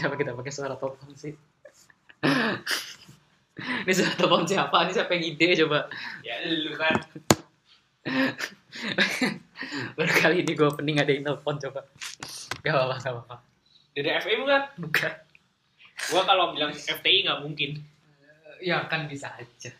Kenapa 0.00 0.16
kita 0.16 0.32
pakai 0.32 0.48
suara 0.48 0.80
topong 0.80 1.12
sih? 1.12 1.36
Ini 3.84 3.92
suara 3.92 4.16
topong 4.16 4.48
siapa? 4.48 4.88
Ini 4.88 4.96
siapa 4.96 5.12
yang 5.12 5.24
ide 5.28 5.48
coba? 5.60 5.92
Ya 6.24 6.40
lu 6.48 6.72
kan. 6.72 6.96
Baru 10.00 10.12
kali 10.24 10.40
ini 10.40 10.56
gue 10.56 10.72
pening 10.72 11.04
ada 11.04 11.12
yang 11.12 11.28
telepon 11.28 11.60
coba. 11.60 11.84
Gak 12.64 12.72
apa-apa, 12.72 12.96
gak 12.96 13.12
apa-apa. 13.12 13.36
Dari 13.92 14.08
FM 14.24 14.48
kan? 14.48 14.62
Bukan. 14.80 15.12
Gua 16.08 16.24
kalau 16.24 16.56
bilang 16.56 16.72
FTI 16.72 17.28
nggak 17.28 17.44
mungkin. 17.44 17.76
Ya 18.64 18.88
kan 18.88 19.04
bisa 19.04 19.36
aja. 19.36 19.70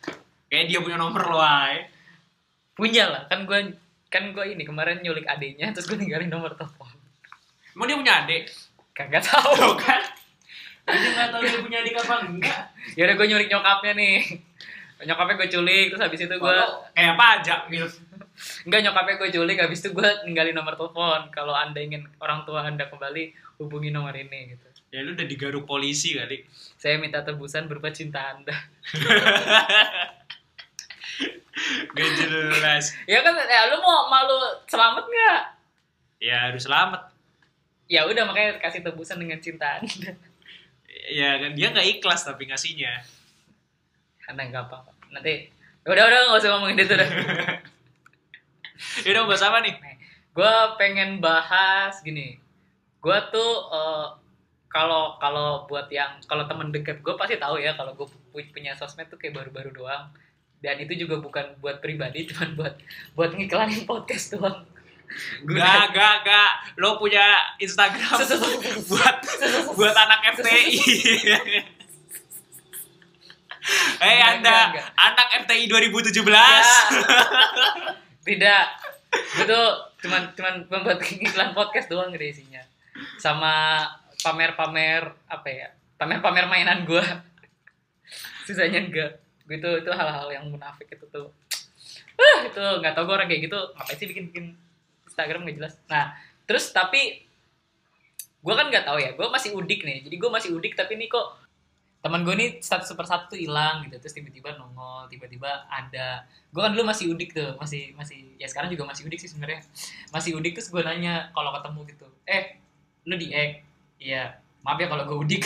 Kayak 0.53 0.69
dia 0.69 0.79
punya 0.85 1.01
nomor 1.01 1.25
lo 1.33 1.41
ay. 1.41 1.89
Punya 2.77 3.09
lah, 3.09 3.23
kan 3.33 3.49
gue 3.49 3.81
kan 4.13 4.37
gue 4.37 4.45
ini 4.53 4.69
kemarin 4.69 5.01
nyulik 5.01 5.25
adiknya 5.25 5.73
terus 5.73 5.89
gue 5.89 5.97
ninggalin 5.97 6.29
nomor 6.29 6.53
telepon. 6.61 6.93
Emang 7.73 7.87
dia 7.89 7.97
punya 7.97 8.15
adik? 8.21 8.53
Kagak 9.01 9.25
tahu. 9.25 9.81
Kan? 9.81 10.03
Dia 10.85 11.11
nggak 11.17 11.29
tahu 11.33 11.43
dia 11.49 11.61
punya 11.65 11.79
adik 11.81 11.97
apa 11.97 12.15
enggak. 12.29 12.61
Ya 12.99 13.03
udah 13.09 13.15
gue 13.17 13.27
nyulik 13.33 13.49
nyokapnya 13.49 13.93
nih. 13.97 14.17
Nyokapnya 15.09 15.35
gue 15.41 15.49
culik 15.49 15.87
terus 15.89 16.03
habis 16.05 16.21
itu 16.21 16.35
gue 16.37 16.57
kayak 16.93 17.17
pajak 17.17 17.61
mil. 17.73 17.89
Enggak 18.69 18.81
nyokapnya 18.85 19.15
gue 19.17 19.29
culik 19.33 19.57
habis 19.57 19.81
itu 19.81 19.89
gue 19.97 20.09
ninggalin 20.29 20.53
nomor 20.53 20.77
telepon. 20.77 21.33
Kalau 21.33 21.57
anda 21.57 21.81
ingin 21.81 22.05
orang 22.21 22.45
tua 22.45 22.61
anda 22.69 22.85
kembali 22.93 23.33
hubungi 23.57 23.89
nomor 23.89 24.13
ini 24.13 24.53
gitu. 24.53 24.67
Ya 24.91 25.01
lu 25.07 25.15
udah 25.17 25.25
digaruk 25.25 25.65
polisi 25.65 26.19
kali. 26.19 26.45
Saya 26.77 26.99
minta 26.99 27.23
tebusan 27.23 27.71
berupa 27.71 27.89
cinta 27.95 28.37
anda. 28.37 28.53
Gak 31.91 32.11
jelas. 32.17 32.97
ya 33.05 33.21
kan 33.21 33.37
ya 33.37 33.69
lu 33.69 33.77
mau 33.85 34.09
malu 34.09 34.33
selamat 34.65 35.05
nggak? 35.05 35.41
Ya 36.23 36.49
harus 36.49 36.65
selamat. 36.65 37.10
Ya 37.91 38.07
udah 38.07 38.23
makanya 38.23 38.63
kasih 38.63 38.87
tebusan 38.87 39.19
dengan 39.19 39.43
cinta 39.43 39.83
anda. 39.83 40.15
Ya 41.11 41.43
kan 41.43 41.59
dia 41.59 41.75
nggak 41.75 41.99
ikhlas 41.99 42.23
tapi 42.23 42.47
ngasihnya. 42.47 43.03
Anda 44.31 44.47
nggak 44.47 44.71
apa-apa. 44.71 44.95
Nanti 45.11 45.51
udah 45.83 46.05
udah 46.07 46.19
nggak 46.31 46.39
usah 46.39 46.51
ngomongin 46.55 46.79
itu 46.87 46.95
dah. 46.95 47.11
Udah 49.05 49.29
bahas 49.29 49.45
apa 49.45 49.61
nih? 49.61 49.77
gue 50.31 50.55
pengen 50.79 51.19
bahas 51.19 51.99
gini 52.07 52.39
gue 53.03 53.19
tuh 53.35 53.53
eh, 53.75 54.07
kalau 54.71 55.19
kalau 55.19 55.67
buat 55.67 55.91
yang 55.91 56.23
kalau 56.31 56.47
temen 56.47 56.71
deket 56.71 57.03
gue 57.03 57.15
pasti 57.19 57.35
tahu 57.35 57.59
ya 57.59 57.75
kalau 57.75 57.99
gue 57.99 58.07
punya 58.55 58.79
sosmed 58.79 59.11
tuh 59.11 59.19
kayak 59.19 59.35
baru-baru 59.35 59.75
doang 59.75 60.15
dan 60.63 60.79
itu 60.79 60.95
juga 60.95 61.19
bukan 61.19 61.59
buat 61.59 61.83
pribadi 61.83 62.25
cuman 62.31 62.55
buat 62.55 62.75
buat 63.19 63.31
ngiklanin 63.35 63.83
podcast 63.85 64.39
doang 64.39 64.63
Gak, 65.45 65.85
gak, 65.91 66.15
gak. 66.23 66.51
Lo 66.79 66.97
punya 66.97 67.35
Instagram 67.59 68.15
buat 68.91 69.17
buat 69.75 69.95
anak 69.95 70.39
FTI. 70.39 70.71
Hei 74.01 74.17
Enggak, 74.17 74.31
Anda, 74.41 74.41
enggak, 74.41 74.65
enggak. 74.73 74.87
anak 74.97 75.29
FTI 75.45 75.65
2017. 75.69 76.25
tidak. 78.29 78.65
Gue 79.11 79.45
tuh 79.51 79.67
cuman 80.07 80.23
cuman 80.39 80.55
membuat 80.71 81.03
iklan 81.03 81.51
podcast 81.53 81.91
doang 81.91 82.15
gitu 82.15 82.25
isinya. 82.25 82.63
Sama 83.19 83.85
pamer-pamer 84.23 85.11
apa 85.27 85.49
ya 85.49 85.69
pamer-pamer 85.97 86.47
mainan 86.49 86.87
gue 86.87 87.03
sisanya 88.47 88.81
enggak. 88.81 89.21
Gue 89.45 89.59
itu 89.59 89.71
itu 89.83 89.91
hal-hal 89.91 90.31
yang 90.31 90.47
munafik 90.49 90.89
itu 90.89 91.05
tuh. 91.11 91.29
Ah 92.17 92.47
itu 92.47 92.63
nggak 92.63 92.95
tau 92.95 93.05
gue 93.05 93.15
orang 93.17 93.29
kayak 93.29 93.51
gitu 93.51 93.59
ngapain 93.77 93.97
sih 93.99 94.09
bikin 94.09 94.25
bikin 94.33 94.47
Instagram 95.21 95.45
nggak 95.45 95.57
jelas. 95.61 95.75
Nah 95.93 96.17
terus 96.49 96.73
tapi 96.73 97.29
gue 98.41 98.55
kan 98.57 98.73
nggak 98.73 98.89
tahu 98.89 98.97
ya 98.97 99.13
gue 99.13 99.27
masih 99.29 99.53
udik 99.53 99.85
nih. 99.85 100.01
Jadi 100.09 100.17
gue 100.17 100.31
masih 100.33 100.51
udik 100.57 100.73
tapi 100.73 100.97
ini 100.97 101.13
kok 101.13 101.37
teman 102.01 102.25
gue 102.25 102.33
nih 102.33 102.65
satu 102.65 102.97
per 102.97 103.05
satu 103.05 103.37
tuh 103.37 103.39
hilang 103.39 103.85
gitu. 103.85 104.01
Terus 104.01 104.17
tiba-tiba 104.17 104.57
nongol 104.57 105.13
tiba-tiba 105.13 105.69
ada. 105.69 106.25
Gue 106.49 106.65
kan 106.65 106.73
dulu 106.73 106.89
masih 106.89 107.13
udik 107.13 107.37
tuh 107.37 107.53
masih 107.61 107.93
masih 107.93 108.33
ya 108.41 108.49
sekarang 108.49 108.73
juga 108.73 108.89
masih 108.89 109.05
udik 109.05 109.21
sih 109.21 109.29
sebenarnya. 109.29 109.61
Masih 110.09 110.33
udik 110.41 110.57
terus 110.57 110.73
gue 110.73 110.81
nanya 110.81 111.29
kalau 111.37 111.53
ketemu 111.61 111.81
gitu. 111.93 112.07
Eh 112.25 112.57
lu 113.05 113.21
di 113.21 113.29
ek 113.37 113.61
iya. 114.01 114.41
Maaf 114.65 114.81
ya 114.81 114.89
kalau 114.89 115.05
gue 115.05 115.19
udik. 115.21 115.45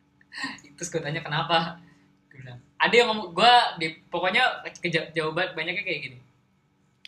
Terus 0.76 0.92
gue 0.92 1.00
tanya 1.00 1.24
kenapa? 1.24 1.80
Gue 2.28 2.44
bilang 2.44 2.60
ada 2.76 2.92
yang 2.92 3.08
ngomong 3.08 3.32
gue 3.32 3.54
di 3.80 3.86
pokoknya 4.12 4.60
keja- 4.84 5.08
jawaban 5.16 5.56
banyaknya 5.56 5.80
kayak 5.80 6.00
gini 6.04 6.18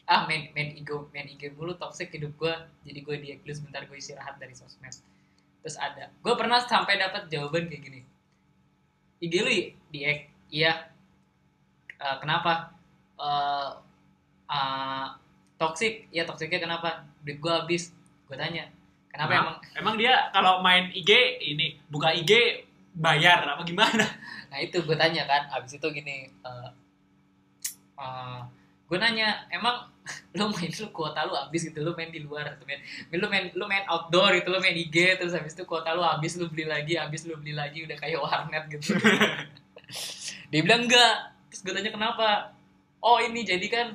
ah 0.08 0.24
main 0.24 0.48
main 0.56 0.72
ego 0.72 1.12
main 1.12 1.28
IG 1.28 1.52
mulu 1.52 1.76
toxic 1.76 2.08
hidup 2.08 2.32
gue 2.40 2.54
jadi 2.88 2.98
gue 3.04 3.14
di 3.20 3.28
dulu 3.44 3.52
sebentar 3.52 3.84
gue 3.84 3.96
istirahat 4.00 4.40
dari 4.40 4.56
sosmed. 4.56 4.96
Terus 5.60 5.76
ada 5.76 6.08
gue 6.08 6.34
pernah 6.34 6.64
sampai 6.64 6.96
dapat 6.96 7.28
jawaban 7.28 7.68
kayak 7.68 7.82
gini. 7.84 8.00
IG 9.20 9.34
lu 9.44 9.52
di 9.92 10.00
ek 10.08 10.32
iya. 10.48 10.88
Eh, 11.98 12.16
kenapa? 12.24 12.72
Eh 13.20 13.70
eh, 14.48 15.06
toxic? 15.60 16.08
Ya 16.08 16.24
toksiknya 16.24 16.64
kenapa? 16.64 17.04
Duit 17.20 17.36
gue 17.36 17.52
habis. 17.52 17.92
Gue 18.24 18.40
tanya 18.40 18.64
kenapa 19.12 19.30
Emang, 19.36 19.44
emang? 19.44 19.56
emang 19.76 19.94
dia 20.00 20.14
kalau 20.32 20.64
main 20.64 20.88
IG 20.96 21.10
ini 21.52 21.76
buka 21.92 22.16
IG 22.16 22.64
bayar 22.96 23.44
apa 23.44 23.60
gimana? 23.60 24.08
nah 24.48 24.56
itu 24.56 24.80
gue 24.80 24.96
tanya 24.96 25.28
kan 25.28 25.52
abis 25.52 25.76
itu 25.76 25.88
gini 25.92 26.32
eh 26.32 26.70
eh, 28.00 28.40
gue 28.88 28.96
nanya 28.96 29.44
emang 29.52 29.84
lu 30.38 30.48
main 30.52 30.70
lu 30.72 30.86
kuota 30.90 31.20
lu 31.28 31.34
habis 31.36 31.62
gitu 31.68 31.78
lu 31.80 31.92
main 31.96 32.10
di 32.10 32.20
luar 32.24 32.56
gitu 32.56 32.64
main 32.64 32.80
lu 33.12 33.26
main 33.28 33.44
lu 33.52 33.64
main 33.68 33.84
outdoor 33.88 34.32
itu 34.36 34.48
lu 34.48 34.58
main 34.60 34.76
IG 34.76 35.20
terus 35.20 35.32
habis 35.36 35.52
itu 35.52 35.64
kuota 35.68 35.92
lu 35.92 36.02
habis 36.04 36.36
lu 36.40 36.48
beli 36.48 36.64
lagi 36.68 36.96
habis 36.96 37.24
lu 37.28 37.36
beli 37.36 37.54
lagi 37.56 37.84
udah 37.84 37.96
kayak 37.96 38.18
warnet 38.20 38.64
gitu. 38.72 38.96
Dia 40.52 40.60
bilang 40.64 40.88
enggak. 40.88 41.32
Terus 41.52 41.60
gue 41.64 41.72
tanya 41.76 41.90
kenapa? 41.92 42.52
Oh 43.00 43.20
ini 43.20 43.44
jadi 43.44 43.66
kan 43.68 43.86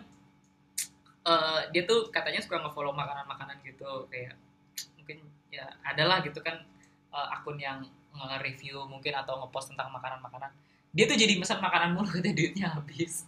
eh, 1.28 1.62
dia 1.73 1.84
tuh 1.85 2.09
katanya 2.09 2.40
suka 2.41 2.62
ngefollow 2.62 2.96
makanan-makanan 2.96 3.59
gitu 3.68 4.07
kayak 4.07 4.38
mungkin 4.97 5.18
ya 5.52 5.68
adalah 5.85 6.23
gitu 6.23 6.40
kan 6.40 6.62
eh, 7.13 7.28
akun 7.35 7.57
yang 7.57 7.84
nge-review 8.13 8.85
mungkin 8.85 9.13
atau 9.18 9.41
ngepost 9.44 9.73
tentang 9.73 9.90
makanan-makanan. 9.91 10.53
Dia 10.94 11.09
tuh 11.09 11.18
jadi 11.18 11.41
pesan 11.41 11.59
makanan 11.62 11.97
mulu 11.97 12.09
katanya 12.16 12.35
duitnya 12.38 12.68
habis 12.73 13.25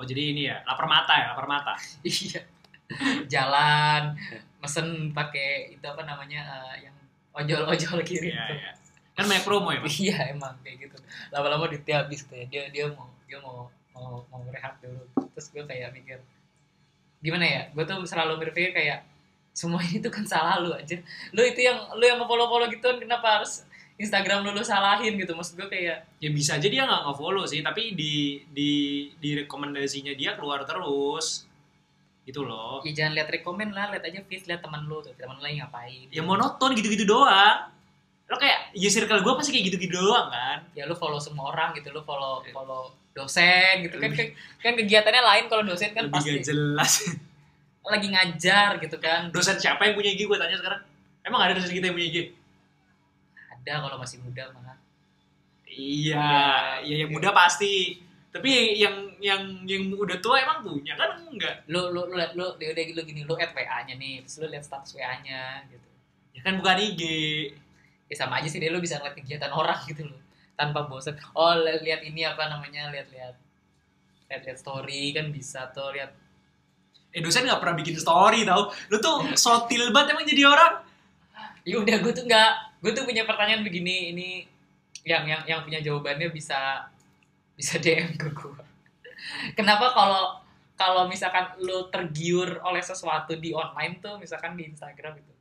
Oh 0.00 0.04
jadi 0.08 0.32
ini 0.32 0.48
ya 0.48 0.64
lapar 0.64 0.88
mata 0.88 1.12
ya 1.12 1.36
lapar 1.36 1.44
mata. 1.44 1.76
iya. 2.08 2.40
Jalan 3.28 4.16
mesen 4.64 5.12
pakai 5.12 5.76
itu 5.76 5.84
apa 5.84 6.08
namanya 6.08 6.40
eh, 6.40 6.88
yang 6.88 6.96
ojol-ojol 7.36 8.00
kiri 8.00 8.32
Iya 8.32 8.48
itu 8.48 8.54
ya. 8.56 8.72
Kan 9.12 9.28
banyak 9.28 9.44
promo 9.44 9.68
ya 9.76 9.84
mas. 9.84 10.00
iya 10.00 10.32
emang 10.32 10.56
kayak 10.64 10.88
gitu. 10.88 10.96
Lama-lama 11.28 11.68
duitnya 11.68 12.00
habis 12.00 12.24
ya. 12.32 12.48
Dia 12.48 12.62
dia 12.72 12.84
mau 12.88 13.12
dia 13.28 13.36
mau 13.44 13.68
mau 13.92 14.24
mau 14.32 14.40
rehat 14.48 14.80
dulu. 14.80 15.04
Terus 15.36 15.46
gue 15.52 15.64
kayak 15.68 15.92
mikir 15.92 16.16
gimana 17.20 17.44
ya? 17.44 17.62
Gue 17.76 17.84
tuh 17.84 18.00
selalu 18.08 18.48
berpikir 18.48 18.72
kayak 18.72 19.04
semua 19.52 19.84
ini 19.84 20.00
tuh 20.00 20.08
kan 20.08 20.24
salah 20.24 20.62
lu 20.62 20.70
aja 20.70 20.96
lu 21.34 21.42
itu 21.42 21.60
yang 21.60 21.90
lu 21.98 22.04
yang 22.06 22.16
mau 22.22 22.24
follow 22.30 22.46
follow 22.46 22.70
gitu 22.70 22.86
kenapa 23.02 23.42
harus 23.42 23.66
Instagram 24.00 24.48
lu 24.48 24.56
lu 24.56 24.64
salahin 24.64 25.20
gitu 25.20 25.36
maksud 25.36 25.60
gue 25.60 25.68
kayak 25.68 26.08
Ya 26.24 26.32
bisa 26.32 26.56
aja 26.56 26.64
dia 26.64 26.88
nggak 26.88 27.12
nge-follow 27.12 27.44
sih, 27.44 27.60
tapi 27.60 27.92
di 27.92 28.40
di 28.48 28.70
di 29.20 29.30
rekomendasinya 29.44 30.16
dia 30.16 30.32
keluar 30.40 30.64
terus. 30.64 31.44
Gitu 32.24 32.40
loh. 32.44 32.80
ya 32.84 32.92
jangan 32.96 33.12
lihat 33.16 33.28
rekomend 33.32 33.72
lah 33.76 33.90
lihat 33.92 34.04
aja 34.06 34.20
feed 34.24 34.48
lihat 34.48 34.60
teman 34.64 34.86
lu 34.88 35.00
tuh 35.04 35.12
teman 35.16 35.36
lu 35.36 35.42
lagi 35.42 35.60
ngapain 35.60 36.08
Ya 36.12 36.22
monoton 36.24 36.72
gitu-gitu 36.76 37.04
doang. 37.04 37.68
Lo 38.30 38.36
kayak 38.38 38.72
ya 38.76 38.88
circle 38.88 39.20
gue 39.20 39.32
pasti 39.34 39.50
kayak 39.50 39.64
gitu-gitu 39.72 39.98
doang 39.98 40.30
kan. 40.30 40.62
ya 40.72 40.86
lu 40.86 40.94
follow 40.94 41.18
semua 41.18 41.50
orang 41.50 41.74
gitu 41.76 41.90
lu 41.90 42.00
follow 42.06 42.44
follow 42.54 42.94
dosen 43.10 43.82
gitu 43.82 43.98
kan 43.98 44.14
kan, 44.14 44.26
kan 44.62 44.72
kegiatannya 44.78 45.22
lain 45.26 45.44
kalau 45.50 45.66
dosen 45.66 45.90
kan 45.90 46.06
Lebih 46.06 46.14
pasti 46.14 46.30
gak 46.38 46.46
jelas. 46.46 46.92
lagi 47.90 48.06
ngajar 48.06 48.78
gitu 48.78 48.96
kan 49.02 49.34
dosen 49.34 49.58
siapa 49.58 49.82
yang 49.90 49.98
punya 49.98 50.14
IG 50.14 50.30
gue 50.30 50.38
tanya 50.38 50.54
sekarang? 50.60 50.80
Emang 51.26 51.40
ada 51.42 51.58
dosen 51.58 51.74
kita 51.74 51.90
yang 51.90 51.96
punya 51.98 52.08
IG? 52.14 52.18
Ada 53.60 53.74
kalau 53.84 53.96
masih 54.00 54.18
muda 54.24 54.48
mah 54.54 54.76
Iya, 55.70 56.30
ya 56.82 56.94
yang 57.06 57.10
muda 57.14 57.30
pasti. 57.30 57.94
Tapi 58.30 58.78
yang 58.78 58.94
yang 59.22 59.42
yang 59.66 59.82
udah 59.94 60.18
tua 60.22 60.38
emang 60.42 60.62
punya 60.62 60.94
kan 60.94 61.18
enggak? 61.26 61.66
lu 61.66 61.90
lu 61.90 62.06
lu 62.10 62.14
liat- 62.14 62.34
lu 62.38 62.46
dia 62.58 62.70
udah 62.70 62.82
lu 62.94 63.02
gini 63.02 63.22
lu 63.22 63.34
add 63.34 63.54
WA 63.54 63.78
nya 63.86 63.94
nih 63.94 64.22
terus 64.22 64.38
lu 64.38 64.46
lihat 64.50 64.62
status 64.66 64.94
WA 64.94 65.14
nya 65.22 65.62
gitu 65.66 65.86
Ya 66.34 66.40
kan 66.42 66.58
bukan 66.58 66.78
IG. 66.78 67.02
ya 68.10 68.14
sama 68.18 68.38
aja 68.38 68.46
sih 68.50 68.58
dia 68.58 68.70
lu 68.70 68.82
bisa 68.82 68.98
ngeliat 68.98 69.14
kegiatan 69.18 69.50
orang 69.54 69.78
gitu 69.86 70.02
loh 70.06 70.18
tanpa 70.58 70.82
bosan 70.86 71.14
oh 71.34 71.54
li- 71.58 71.82
lihat 71.86 72.02
ini 72.02 72.26
apa 72.26 72.50
namanya 72.50 72.90
lihat-lihat 72.90 73.34
lihat-lihat 74.26 74.58
story 74.58 75.14
kan 75.14 75.30
bisa 75.30 75.70
tuh 75.70 75.94
lihat 75.94 76.10
Eh 77.10 77.18
dosen 77.18 77.42
nggak 77.42 77.58
pernah 77.58 77.74
bikin 77.74 77.98
story 77.98 78.46
tau. 78.46 78.70
Lu 78.86 79.02
tuh 79.02 79.34
sotil 79.34 79.90
banget 79.90 80.14
emang 80.14 80.22
jadi 80.22 80.46
orang. 80.46 80.72
ya 81.66 81.82
udah 81.82 81.96
gue 81.98 82.12
tuh 82.14 82.22
nggak 82.22 82.52
gue 82.80 82.90
tuh 82.96 83.04
punya 83.04 83.28
pertanyaan 83.28 83.62
begini 83.62 84.16
ini 84.16 84.30
yang 85.04 85.24
yang 85.24 85.42
yang 85.48 85.60
punya 85.64 85.80
jawabannya 85.80 86.28
bisa 86.32 86.88
bisa 87.56 87.76
DM 87.80 88.16
ke 88.16 88.28
gue 88.32 88.56
kenapa 89.56 89.92
kalau 89.92 90.40
kalau 90.80 91.04
misalkan 91.04 91.60
lu 91.60 91.92
tergiur 91.92 92.56
oleh 92.64 92.80
sesuatu 92.80 93.36
di 93.36 93.52
online 93.52 94.00
tuh 94.00 94.16
misalkan 94.16 94.56
di 94.56 94.64
Instagram 94.64 95.20
itu 95.20 95.34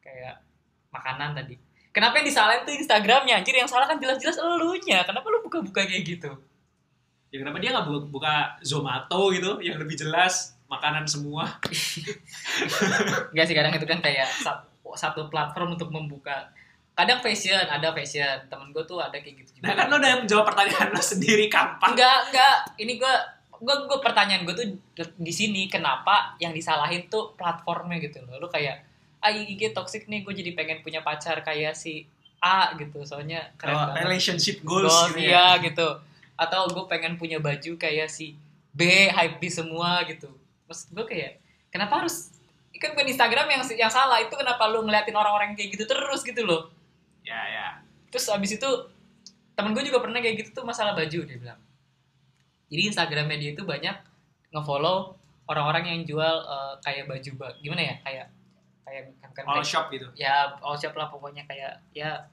kayak 0.00 0.40
makanan 0.88 1.36
tadi. 1.36 1.60
Kenapa 1.92 2.20
yang 2.20 2.26
disalahin 2.28 2.62
tuh 2.64 2.72
Instagramnya? 2.72 3.36
Anjir 3.36 3.52
yang 3.52 3.68
salah 3.68 3.84
kan 3.84 4.00
jelas-jelas 4.00 4.40
elunya. 4.40 5.04
Kenapa 5.04 5.28
lu 5.28 5.44
buka-buka 5.44 5.84
kayak 5.84 6.04
gitu? 6.08 6.30
Ya 7.28 7.36
kenapa 7.44 7.60
dia 7.60 7.76
nggak 7.76 7.84
buka, 7.84 8.00
buka 8.08 8.34
Zomato 8.64 9.28
gitu 9.36 9.60
yang 9.60 9.76
lebih 9.76 10.00
jelas 10.00 10.56
makanan 10.72 11.04
semua? 11.04 11.60
Enggak 13.32 13.44
sih 13.44 13.56
kadang 13.56 13.76
itu 13.76 13.84
kan 13.84 14.00
kayak 14.00 14.28
satu, 14.40 14.96
satu 14.96 15.20
platform 15.28 15.76
untuk 15.76 15.92
membuka 15.92 16.48
kadang 16.98 17.22
fashion 17.22 17.62
ada 17.62 17.94
fashion. 17.94 18.50
Temen 18.50 18.74
gue 18.74 18.82
tuh 18.82 18.98
ada 18.98 19.14
kayak 19.14 19.46
gitu 19.46 19.62
Nah 19.62 19.70
juga 19.70 19.78
kan 19.78 19.86
lo 19.86 19.96
udah 20.02 20.10
menjawab 20.18 20.44
pertanyaan 20.50 20.88
lo 20.90 20.98
sendiri 20.98 21.46
kapan? 21.46 21.94
enggak 21.94 22.18
enggak. 22.30 22.56
Ini 22.74 22.92
gue 22.98 23.14
gue 23.58 23.76
gue 23.86 23.98
pertanyaan 24.02 24.42
gue 24.42 24.54
tuh 24.54 24.66
di 25.14 25.32
sini 25.34 25.70
kenapa 25.70 26.34
yang 26.42 26.50
disalahin 26.50 27.06
tuh 27.06 27.38
platformnya 27.38 28.02
gitu 28.02 28.18
loh. 28.26 28.42
Lu 28.42 28.50
kayak 28.50 28.82
ah 29.22 29.30
IG 29.30 29.70
toxic 29.70 30.10
nih 30.10 30.26
gue 30.26 30.34
jadi 30.34 30.50
pengen 30.58 30.82
punya 30.82 31.06
pacar 31.06 31.38
kayak 31.46 31.78
si 31.78 32.02
A 32.42 32.74
gitu. 32.74 33.06
Soalnya 33.06 33.54
keren 33.54 33.78
Kalau 33.78 33.94
banget. 33.94 34.02
relationship 34.02 34.56
goals, 34.66 34.90
goals 34.90 35.14
gitu 35.14 35.22
iya 35.22 35.54
ya. 35.54 35.62
gitu. 35.70 35.88
Atau 36.34 36.66
gue 36.74 36.84
pengen 36.90 37.14
punya 37.14 37.38
baju 37.38 37.78
kayak 37.78 38.10
si 38.10 38.34
B 38.74 39.06
hype 39.06 39.38
di 39.38 39.50
semua 39.54 40.02
gitu. 40.02 40.34
Maksud 40.66 40.98
gue 40.98 41.06
kayak 41.06 41.38
kenapa 41.70 42.02
harus 42.02 42.34
kan 42.78 42.94
bukan 42.94 43.06
Instagram 43.10 43.46
yang 43.54 43.62
yang 43.86 43.90
salah. 43.90 44.18
Itu 44.18 44.34
kenapa 44.34 44.66
lu 44.66 44.82
ngeliatin 44.82 45.14
orang-orang 45.14 45.54
kayak 45.54 45.78
gitu 45.78 45.86
terus 45.86 46.26
gitu 46.26 46.42
loh 46.42 46.77
Ya 47.28 47.40
ya. 47.46 47.66
terus 48.08 48.24
abis 48.26 48.56
itu 48.56 48.70
temen 49.52 49.70
gue 49.70 49.84
juga 49.84 50.00
pernah 50.00 50.16
kayak 50.16 50.36
gitu 50.38 50.50
tuh 50.52 50.64
masalah 50.64 50.92
baju 50.92 51.18
dia 51.20 51.36
bilang 51.36 51.60
jadi 52.66 52.82
Instagramnya 52.86 53.36
dia 53.36 53.50
itu 53.52 53.62
banyak 53.62 53.96
ngefollow 54.48 55.12
orang-orang 55.44 55.84
yang 55.86 56.00
jual 56.04 56.34
eh, 56.40 56.74
kayak 56.80 57.04
baju 57.04 57.30
ba- 57.36 57.56
gimana 57.58 57.82
ya 57.82 57.94
kayak 58.00 58.26
kayak 58.82 59.02
bukan 59.22 59.44
All 59.44 59.54
kayak- 59.54 59.68
shop 59.68 59.84
gitu. 59.90 60.06
ya 60.14 60.34
all 60.58 60.74
shop 60.74 60.94
lah 60.94 61.08
pokoknya 61.08 61.44
kayak 61.44 61.84
ya 61.92 62.24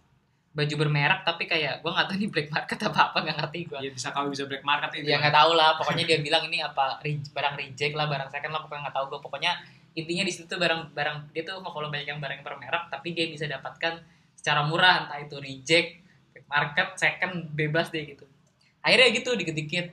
baju 0.51 0.71
bermerek 0.77 1.21
tapi 1.21 1.43
kayak 1.45 1.83
gue 1.83 1.91
nggak 1.91 2.07
tahu 2.07 2.15
ini 2.15 2.27
black 2.31 2.47
market 2.47 2.79
apa 2.81 2.99
apa 3.05 3.17
nggak 3.19 3.37
ngerti 3.37 3.59
gue 3.67 3.79
Ya 3.81 3.91
bisa 3.91 4.07
kalau 4.09 4.31
bisa 4.31 4.47
black 4.47 4.63
market 4.63 4.87
itu. 4.95 5.03
ya 5.05 5.19
nggak 5.19 5.35
tahu 5.35 5.51
lah 5.51 5.75
pokoknya 5.75 6.03
dia 6.05 6.17
bilang 6.17 6.47
ini 6.47 6.63
apa 6.63 7.03
barang 7.03 7.55
reject 7.57 7.91
lah 7.91 8.07
barang 8.07 8.31
second 8.31 8.55
lah 8.55 8.63
pokoknya 8.63 8.87
nggak 8.87 8.95
tahu 8.95 9.05
gue 9.11 9.19
pokoknya 9.19 9.51
intinya 9.91 10.23
di 10.23 10.31
situ 10.31 10.43
tuh 10.45 10.55
barang 10.55 10.91
barang 10.91 11.17
dia 11.31 11.43
tuh 11.43 11.59
nge-follow 11.59 11.87
banyak 11.87 12.07
yang 12.07 12.19
barang 12.19 12.39
bermerek 12.39 12.87
tapi 12.87 13.11
dia 13.11 13.27
bisa 13.27 13.43
dapatkan 13.45 13.99
secara 14.45 14.61
murah 14.69 15.09
entah 15.09 15.17
itu 15.17 15.41
reject 15.41 16.05
market 16.45 16.93
second 17.01 17.49
bebas 17.57 17.89
deh 17.89 18.05
gitu. 18.05 18.29
Akhirnya 18.85 19.09
gitu 19.17 19.33
dikit-dikit. 19.33 19.89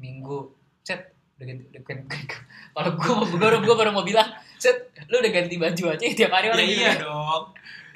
Minggu 0.00 0.48
set 0.80 1.12
udah 1.36 1.44
ganti 1.44 1.64
udah 1.68 1.82
ganti 1.84 2.20
kalau 2.72 2.90
gue 2.96 3.12
gue 3.28 3.40
baru 3.40 3.56
gue 3.60 3.76
baru 3.76 3.90
mau 3.92 4.00
bilang 4.00 4.32
set 4.56 4.88
lu 5.12 5.20
udah 5.20 5.28
ganti 5.28 5.60
baju 5.60 5.84
aja 5.92 6.04
tiap 6.08 6.32
hari 6.32 6.48
Ya 6.48 6.52
orang 6.56 6.64
gitu. 6.64 6.80
iya 6.80 6.92
dong. 7.04 7.44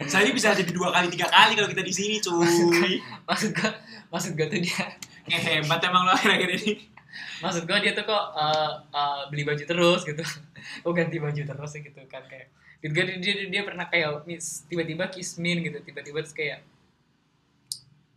Saya 0.05 0.29
bisa 0.37 0.53
jadi 0.53 0.69
dua 0.69 0.93
kali 0.93 1.09
tiga 1.09 1.33
kali 1.33 1.57
kalau 1.57 1.69
kita 1.73 1.81
di 1.81 1.93
sini 1.97 2.21
cuy. 2.21 3.01
maksud 3.25 3.57
gue 3.57 3.71
maksud 4.13 4.37
gue 4.37 4.47
tuh 4.53 4.61
dia. 4.61 4.85
Ngehebat 5.33 5.81
emang 5.81 6.05
lo 6.05 6.13
akhir-akhir 6.13 6.61
ini. 6.61 6.73
maksud 7.41 7.65
gue 7.65 7.77
dia 7.81 7.97
tuh 7.97 8.05
kok 8.05 8.25
eh, 8.37 8.73
eh, 8.93 9.21
beli 9.33 9.49
baju 9.49 9.65
terus 9.65 10.05
gitu. 10.05 10.21
Kok 10.85 10.93
ganti 10.93 11.17
baju 11.17 11.41
terus 11.41 11.73
gitu 11.73 12.01
kan 12.05 12.21
kayak 12.29 12.53
gitu 12.81 12.93
dia, 12.93 13.05
dia, 13.21 13.35
dia 13.47 13.63
pernah 13.63 13.85
kayak 13.87 14.25
mis- 14.25 14.65
tiba-tiba 14.67 15.09
kismin 15.09 15.61
gitu 15.61 15.79
tiba-tiba 15.81 16.25
terus 16.25 16.33
kayak 16.33 16.65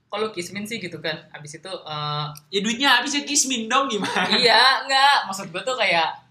kalau 0.08 0.30
kismin 0.30 0.64
sih 0.64 0.78
gitu 0.78 1.02
kan 1.02 1.26
abis 1.34 1.58
itu 1.58 1.68
eh, 1.70 2.26
Ya 2.54 2.60
duitnya 2.62 2.90
habis 3.02 3.12
ya 3.12 3.26
kismin 3.26 3.66
dong 3.66 3.90
gimana? 3.90 4.30
iya 4.40 4.86
enggak 4.86 5.26
maksud 5.26 5.50
gue 5.50 5.62
tuh 5.62 5.76
kayak 5.76 6.22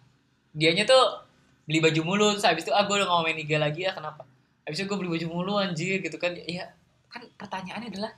dianya 0.55 0.87
tuh 0.87 1.27
beli 1.67 1.83
baju 1.83 2.01
mulu 2.03 2.27
terus 2.33 2.47
abis 2.47 2.65
itu 2.65 2.73
ah 2.73 2.87
gue 2.87 2.95
udah 2.95 3.07
gak 3.07 3.15
mau 3.15 3.25
main 3.27 3.35
liga 3.35 3.59
lagi 3.59 3.85
ya 3.85 3.93
kenapa 3.93 4.23
abis 4.65 4.79
itu 4.79 4.87
gue 4.87 4.99
beli 4.99 5.11
baju 5.19 5.27
mulu 5.29 5.53
anjir 5.59 5.99
gitu 5.99 6.17
kan 6.17 6.33
ya 6.39 6.71
kan 7.11 7.27
pertanyaannya 7.35 7.91
adalah 7.91 8.13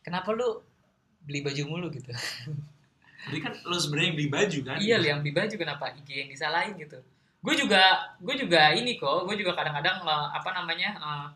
kenapa 0.00 0.30
lu 0.32 0.62
beli 1.26 1.42
baju 1.42 1.62
mulu 1.66 1.86
gitu 1.90 2.08
Jadi 3.18 3.38
kan 3.44 3.52
lo 3.66 3.76
sebenarnya 3.76 4.08
yang 4.08 4.16
beli 4.16 4.30
baju 4.30 4.58
kan? 4.64 4.76
Iya, 4.78 4.96
yang 5.04 5.18
beli 5.20 5.34
baju 5.36 5.54
kenapa 5.58 5.84
IG 5.92 6.08
yang 6.16 6.30
disalahin 6.32 6.78
gitu. 6.80 6.96
Gue 7.38 7.54
juga, 7.54 8.14
gue 8.18 8.34
juga 8.34 8.74
ini 8.74 8.98
kok, 8.98 9.24
gue 9.24 9.36
juga 9.38 9.54
kadang-kadang 9.54 10.02
apa 10.06 10.50
namanya 10.54 10.90
eh, 10.98 11.26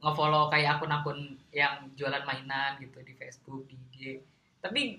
ngefollow 0.00 0.48
kayak 0.48 0.80
akun-akun 0.80 1.36
yang 1.52 1.88
jualan 1.96 2.24
mainan 2.24 2.76
gitu 2.80 3.00
di 3.04 3.12
Facebook, 3.16 3.68
di 3.68 3.76
IG. 3.76 3.98
Tapi 4.60 4.96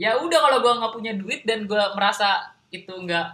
ya 0.00 0.16
udah 0.20 0.38
kalau 0.40 0.58
gue 0.64 0.72
nggak 0.80 0.94
punya 0.94 1.12
duit 1.16 1.44
dan 1.44 1.68
gue 1.68 1.82
merasa 1.92 2.56
itu 2.72 2.88
nggak 2.88 3.26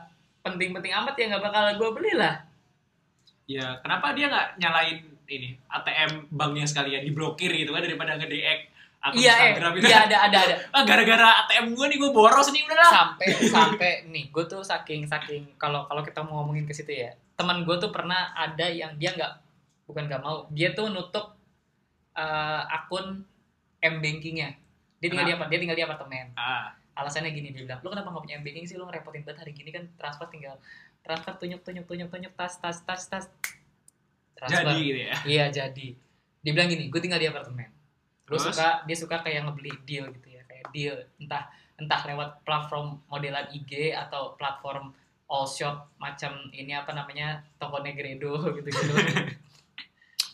penting-penting 0.42 0.94
amat 1.02 1.14
ya 1.18 1.24
nggak 1.34 1.44
bakal 1.44 1.64
gue 1.78 1.90
beli 1.94 2.12
lah. 2.14 2.42
Ya 3.46 3.78
kenapa 3.82 4.10
dia 4.14 4.26
nggak 4.26 4.48
nyalain 4.58 4.98
ini 5.26 5.58
ATM 5.70 6.30
banknya 6.30 6.66
sekalian 6.66 7.02
diblokir 7.02 7.50
gitu 7.50 7.74
kan 7.74 7.82
daripada 7.82 8.18
nge-deact 8.18 8.75
akun 8.98 9.16
Iya, 9.16 9.32
eh, 9.32 9.40
Instagram 9.52 9.72
itu. 9.76 9.86
iya 9.86 9.98
ada 10.04 10.16
ada 10.26 10.38
ada. 10.42 10.54
Ah, 10.76 10.82
gara-gara 10.82 11.26
ATM 11.44 11.66
gue 11.72 11.86
nih 11.88 11.98
gue 11.98 12.10
boros 12.10 12.48
nih 12.50 12.62
udah 12.64 12.76
lah. 12.76 12.90
sampai 12.90 13.26
sampai 13.56 13.92
nih 14.08 14.24
gue 14.28 14.44
tuh 14.44 14.60
saking 14.60 15.04
saking 15.04 15.42
kalau 15.56 15.84
kalau 15.84 16.02
kita 16.02 16.20
mau 16.20 16.42
ngomongin 16.42 16.64
ke 16.64 16.72
situ 16.72 16.90
ya 16.90 17.12
teman 17.34 17.62
gue 17.62 17.76
tuh 17.76 17.92
pernah 17.92 18.32
ada 18.32 18.66
yang 18.66 18.96
dia 18.96 19.12
nggak 19.12 19.32
bukan 19.84 20.08
nggak 20.08 20.22
mau 20.22 20.48
dia 20.50 20.72
tuh 20.72 20.88
nutup 20.88 21.36
eh, 22.12 22.62
akun 22.72 23.22
m 23.78 23.94
bankingnya 24.00 24.56
dia 24.96 25.08
tinggal 25.08 25.24
di 25.24 25.32
apa 25.32 25.44
dia 25.46 25.58
tinggal 25.60 25.76
di 25.76 25.84
apartemen 25.84 26.32
Ah, 26.32 26.72
alasannya 26.96 27.30
gini 27.30 27.52
dia 27.52 27.62
bilang 27.62 27.80
lu 27.80 27.92
kenapa 27.92 28.08
nggak 28.08 28.24
punya 28.24 28.36
m 28.36 28.42
banking 28.42 28.64
sih 28.64 28.74
lu 28.74 28.84
ngerepotin 28.84 29.22
banget 29.22 29.44
hari 29.44 29.52
gini 29.52 29.70
kan 29.70 29.84
transfer 29.94 30.26
tinggal 30.26 30.56
transfer 31.00 31.36
tunyuk 31.36 31.60
tunyuk 31.60 31.84
tunyuk 31.84 32.08
tunyuk 32.08 32.32
tas 32.34 32.56
tas 32.56 32.80
tas 32.82 33.04
tas 33.04 33.26
transfer 34.34 34.64
jadi 34.66 34.80
gitu 34.82 35.00
ya. 35.00 35.14
Iya 35.24 35.44
jadi. 35.50 35.88
Dia 36.44 36.52
bilang 36.52 36.68
gini, 36.68 36.92
gue 36.92 37.00
tinggal 37.00 37.16
di 37.16 37.24
apartemen. 37.24 37.72
Terus? 38.26 38.42
suka, 38.50 38.68
dia 38.84 38.96
suka 38.98 39.16
kayak 39.22 39.46
ngebeli 39.46 39.72
deal 39.86 40.10
gitu 40.10 40.28
ya, 40.34 40.42
kayak 40.50 40.66
deal 40.74 40.96
entah 41.22 41.46
entah 41.78 42.00
lewat 42.08 42.42
platform 42.42 42.98
modelan 43.06 43.46
IG 43.54 43.94
atau 43.94 44.34
platform 44.34 44.90
all 45.30 45.46
shop 45.46 45.94
macam 45.98 46.50
ini 46.50 46.74
apa 46.74 46.90
namanya 46.90 47.42
toko 47.58 47.78
negredo 47.82 48.42
gitu 48.58 48.66
gitu. 48.66 48.92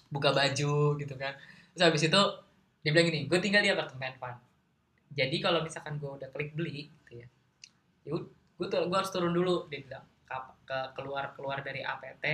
Buka 0.08 0.32
baju 0.32 0.96
gitu 0.96 1.14
kan. 1.20 1.36
Terus 1.76 1.82
habis 1.84 2.02
itu 2.04 2.20
dia 2.82 2.90
bilang 2.90 3.06
gini, 3.12 3.28
gue 3.28 3.38
tinggal 3.38 3.62
di 3.62 3.70
apartemen 3.70 4.16
Van. 4.16 4.36
Jadi 5.12 5.36
kalau 5.44 5.60
misalkan 5.60 6.00
gue 6.00 6.08
udah 6.08 6.28
klik 6.32 6.56
beli 6.56 6.88
gitu 6.88 7.20
ya, 7.20 7.26
yuk 8.08 8.32
gue 8.56 8.66
tuh 8.70 8.86
gue 8.88 8.96
harus 8.96 9.12
turun 9.12 9.34
dulu 9.34 9.66
dia 9.68 9.84
bilang 9.84 10.06
ke, 10.24 10.36
ke 10.64 10.78
keluar 10.96 11.34
keluar 11.36 11.60
dari 11.60 11.84
APT 11.84 12.24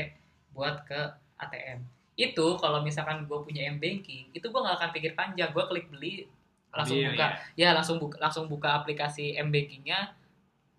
buat 0.53 0.85
ke 0.87 1.01
ATM 1.41 1.98
itu 2.19 2.47
kalau 2.59 2.83
misalkan 2.83 3.23
gue 3.31 3.39
punya 3.47 3.71
m 3.71 3.79
banking 3.79 4.27
itu 4.35 4.43
gue 4.43 4.61
nggak 4.61 4.77
akan 4.83 4.91
pikir 4.91 5.15
panjang. 5.15 5.55
Gue 5.55 5.63
klik 5.71 5.87
beli 5.87 6.27
langsung 6.75 6.99
Iya, 6.99 7.15
buka. 7.15 7.27
ya 7.55 7.69
langsung 7.73 7.97
buka 8.03 8.17
langsung 8.19 8.45
buka 8.51 8.75
aplikasi 8.83 9.39
m 9.39 9.55
bankingnya 9.55 10.19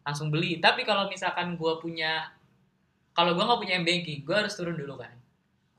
langsung 0.03 0.27
beli. 0.27 0.59
Tapi 0.59 0.83
kalau 0.83 1.07
misalkan 1.07 1.55
gue 1.55 1.73
punya 1.79 2.27
kalau 3.15 3.39
gue 3.39 3.43
nggak 3.47 3.59
punya 3.63 3.75
m 3.79 3.87
banking 3.87 4.27
gue 4.27 4.35
harus 4.35 4.51
turun 4.51 4.75
dulu 4.75 4.99
kan. 4.99 5.15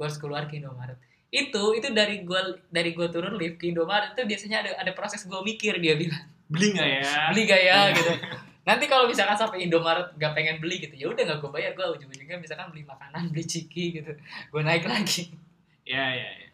Gue 0.01 0.09
harus 0.09 0.17
keluar 0.17 0.49
ke 0.49 0.57
Indomaret. 0.57 0.97
Itu 1.29 1.77
itu 1.77 1.93
dari 1.93 2.25
gue 2.25 2.41
dari 2.73 2.97
gue 2.97 3.07
turun 3.13 3.37
lift 3.37 3.61
ke 3.61 3.69
Indomaret 3.69 4.17
itu 4.17 4.25
biasanya 4.25 4.65
ada 4.65 4.71
ada 4.81 4.93
proses 4.97 5.21
gue 5.29 5.41
mikir 5.45 5.77
dia 5.77 5.93
bilang. 5.93 6.25
Beli 6.49 6.73
nggak 6.73 6.89
ya? 6.89 7.13
beli 7.37 7.43
gak 7.45 7.63
ya 7.63 7.79
gitu. 7.93 8.13
Nanti 8.65 8.85
kalau 8.89 9.05
misalkan 9.05 9.37
sampai 9.37 9.69
Indomaret 9.69 10.17
gak 10.17 10.33
pengen 10.33 10.57
beli 10.57 10.81
gitu 10.89 10.97
ya 10.97 11.07
udah 11.13 11.21
nggak 11.21 11.39
gue 11.45 11.51
bayar. 11.53 11.77
Gue 11.77 11.85
ujung-ujungnya 12.01 12.41
misalkan 12.41 12.73
beli 12.73 12.89
makanan 12.89 13.29
beli 13.29 13.45
ciki 13.45 14.01
gitu. 14.01 14.17
Gue 14.49 14.63
naik 14.65 14.89
lagi 14.89 15.29
Ya 15.91 16.07
ya 16.15 16.29
ya. 16.39 16.49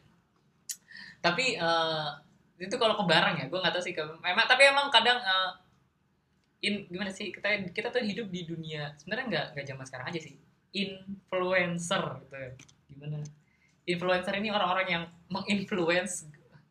tapi 1.21 1.59
eh, 1.59 2.09
itu 2.57 2.73
kalau 2.81 2.97
ke 2.97 3.05
barang 3.05 3.37
ya 3.37 3.45
gue 3.50 3.59
nggak 3.59 3.75
tahu 3.75 3.85
sih 3.85 3.93
memang 3.93 4.47
tapi 4.49 4.62
emang 4.64 4.88
kadang 4.88 5.21
eh, 5.21 5.50
in 6.64 6.88
gimana 6.88 7.12
sih 7.12 7.28
kita 7.28 7.69
kita 7.75 7.93
tuh 7.93 8.00
hidup 8.00 8.33
di 8.33 8.49
dunia 8.49 8.97
sebenarnya 8.97 9.26
nggak 9.28 9.47
nggak 9.52 9.66
zaman 9.69 9.85
sekarang 9.85 10.07
aja 10.09 10.21
sih. 10.25 10.35
Influencer 10.73 12.02
gitu. 12.25 12.37
Gimana? 12.97 13.21
Influencer 13.85 14.35
ini 14.40 14.49
orang-orang 14.49 14.87
yang 14.88 15.05
menginfluence 15.28 16.25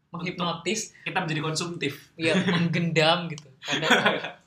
menghipnotis. 0.10 0.95
Kita 1.05 1.22
menjadi 1.22 1.41
konsumtif. 1.45 2.10
ya 2.17 2.34
menggendam 2.53 3.29
gitu. 3.29 3.45
Kadang 3.62 3.91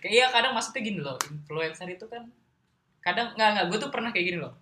kayak 0.00 0.14
iya 0.16 0.26
kadang 0.32 0.56
maksudnya 0.56 0.80
gini 0.80 1.00
loh 1.00 1.16
influencer 1.28 1.88
itu 1.92 2.08
kan 2.08 2.28
kadang 3.04 3.32
nggak 3.36 3.48
nggak 3.56 3.66
gue 3.68 3.78
tuh 3.80 3.90
pernah 3.92 4.10
kayak 4.12 4.26
gini 4.32 4.38
loh 4.40 4.52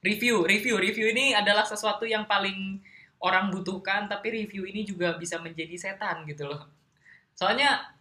review 0.00 0.44
review 0.48 0.76
review 0.80 1.06
ini 1.12 1.36
adalah 1.36 1.64
sesuatu 1.64 2.08
yang 2.08 2.24
paling 2.24 2.80
orang 3.20 3.52
butuhkan 3.52 4.08
tapi 4.08 4.32
review 4.32 4.64
ini 4.64 4.84
juga 4.84 5.16
bisa 5.20 5.36
menjadi 5.36 5.76
setan 5.76 6.24
gitu 6.24 6.48
loh. 6.48 6.68
Soalnya 7.36 7.92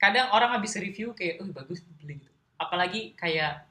kadang 0.00 0.32
orang 0.32 0.56
habis 0.56 0.76
review 0.80 1.12
kayak 1.12 1.40
oh 1.44 1.48
bagus 1.52 1.84
beli 2.00 2.20
gitu. 2.20 2.32
Apalagi 2.56 3.12
kayak 3.16 3.68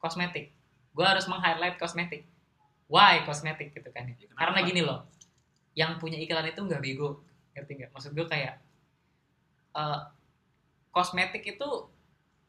kosmetik. 0.00 0.52
Gue 0.92 1.06
harus 1.08 1.24
meng-highlight 1.28 1.80
kosmetik. 1.80 2.28
Why 2.88 3.24
kosmetik 3.24 3.72
gitu 3.72 3.88
kan 3.92 4.08
ya? 4.08 4.16
Ya, 4.16 4.28
karena 4.36 4.64
gini 4.64 4.84
loh 4.84 5.04
yang 5.76 5.96
punya 6.00 6.18
iklan 6.20 6.48
itu 6.48 6.60
nggak 6.60 6.80
bego 6.84 7.24
ngerti 7.56 7.72
nggak? 7.80 7.90
Maksud 7.96 8.12
gue 8.12 8.26
kayak 8.28 8.60
eh, 9.76 10.00
kosmetik 10.92 11.44
itu 11.44 11.68